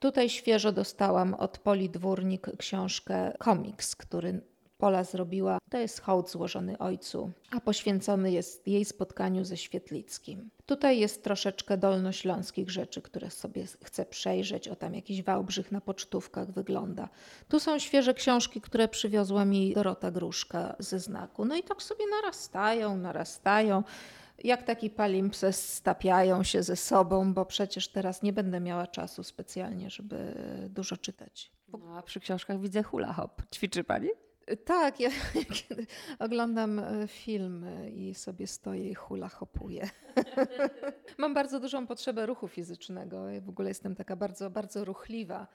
[0.03, 4.41] Tutaj świeżo dostałam od Poli Dwórnik książkę Komiks, który
[4.77, 5.57] Pola zrobiła.
[5.69, 10.49] To jest hołd złożony ojcu, a poświęcony jest jej spotkaniu ze Świetlickim.
[10.65, 14.67] Tutaj jest troszeczkę dolnośląskich rzeczy, które sobie chcę przejrzeć.
[14.67, 17.09] O tam jakiś Wałbrzych na pocztówkach wygląda.
[17.47, 21.45] Tu są świeże książki, które przywiozła mi Dorota Gruszka ze znaku.
[21.45, 23.83] No i tak sobie narastają, narastają
[24.43, 29.89] jak taki palimpsest stapiają się ze sobą, bo przecież teraz nie będę miała czasu specjalnie,
[29.89, 30.35] żeby
[30.69, 31.51] dużo czytać.
[31.67, 33.41] No, a przy książkach widzę hula hop.
[33.55, 34.09] Ćwiczy pani?
[34.65, 35.09] Tak, ja
[35.69, 35.87] kiedy
[36.19, 39.89] oglądam e, film i sobie stoję i hula hopuję.
[41.17, 43.29] Mam bardzo dużą potrzebę ruchu fizycznego.
[43.29, 45.47] Ja w ogóle jestem taka bardzo, bardzo ruchliwa.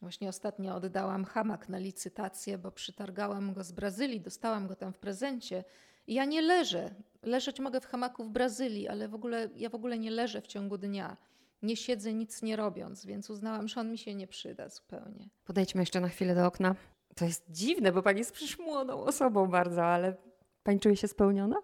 [0.00, 4.98] Właśnie ostatnio oddałam hamak na licytację, bo przytargałam go z Brazylii, dostałam go tam w
[4.98, 5.64] prezencie.
[6.06, 6.94] Ja nie leżę.
[7.22, 10.46] Leżeć mogę w hamaku w Brazylii, ale w ogóle ja w ogóle nie leżę w
[10.46, 11.16] ciągu dnia.
[11.62, 15.28] Nie siedzę nic nie robiąc, więc uznałam, że on mi się nie przyda zupełnie.
[15.44, 16.74] Podejdźmy jeszcze na chwilę do okna.
[17.14, 20.16] To jest dziwne, bo pani jest przecież młodą osobą bardzo, ale
[20.62, 21.56] pani czuje się spełniona?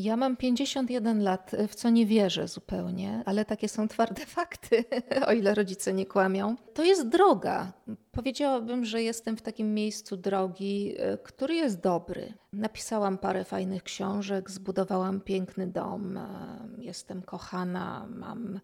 [0.00, 4.84] Ja mam 51 lat, w co nie wierzę zupełnie, ale takie są twarde fakty,
[5.26, 6.56] o ile rodzice nie kłamią.
[6.74, 7.72] To jest droga.
[8.12, 12.34] Powiedziałabym, że jestem w takim miejscu drogi, e, który jest dobry.
[12.52, 16.26] Napisałam parę fajnych książek, zbudowałam piękny dom, e,
[16.78, 18.60] jestem kochana, mam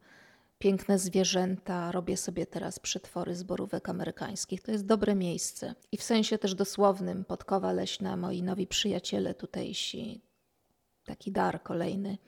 [0.59, 4.63] piękne zwierzęta, robię sobie teraz przetwory z borówek amerykańskich.
[4.63, 5.75] To jest dobre miejsce.
[5.93, 10.21] I w sensie też dosłownym, Podkowa Leśna, moi nowi przyjaciele tutejsi,
[11.05, 12.19] taki dar kolejny.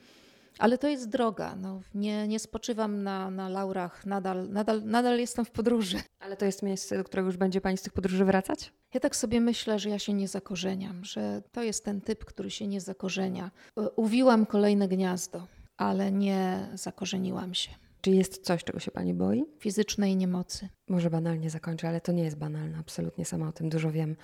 [0.59, 1.57] Ale to jest droga.
[1.57, 5.97] No, nie, nie spoczywam na, na laurach, nadal, nadal, nadal jestem w podróży.
[6.21, 8.73] Ale to jest miejsce, do którego już będzie Pani z tych podróży wracać?
[8.95, 12.51] Ja tak sobie myślę, że ja się nie zakorzeniam, że to jest ten typ, który
[12.51, 13.51] się nie zakorzenia.
[13.97, 15.47] Uwiłam kolejne gniazdo,
[15.77, 17.71] ale nie zakorzeniłam się.
[18.01, 19.45] Czy jest coś, czego się Pani boi?
[19.59, 20.69] Fizycznej niemocy.
[20.89, 22.79] Może banalnie zakończę, ale to nie jest banalne.
[22.79, 24.17] Absolutnie sama o tym dużo wiem.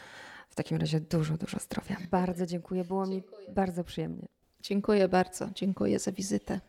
[0.51, 1.97] W takim razie dużo, dużo zdrowia.
[2.11, 2.85] Bardzo dziękuję.
[2.85, 3.49] Było dziękuję.
[3.49, 4.29] mi bardzo przyjemnie.
[4.63, 5.49] Dziękuję bardzo.
[5.55, 6.61] Dziękuję za wizytę.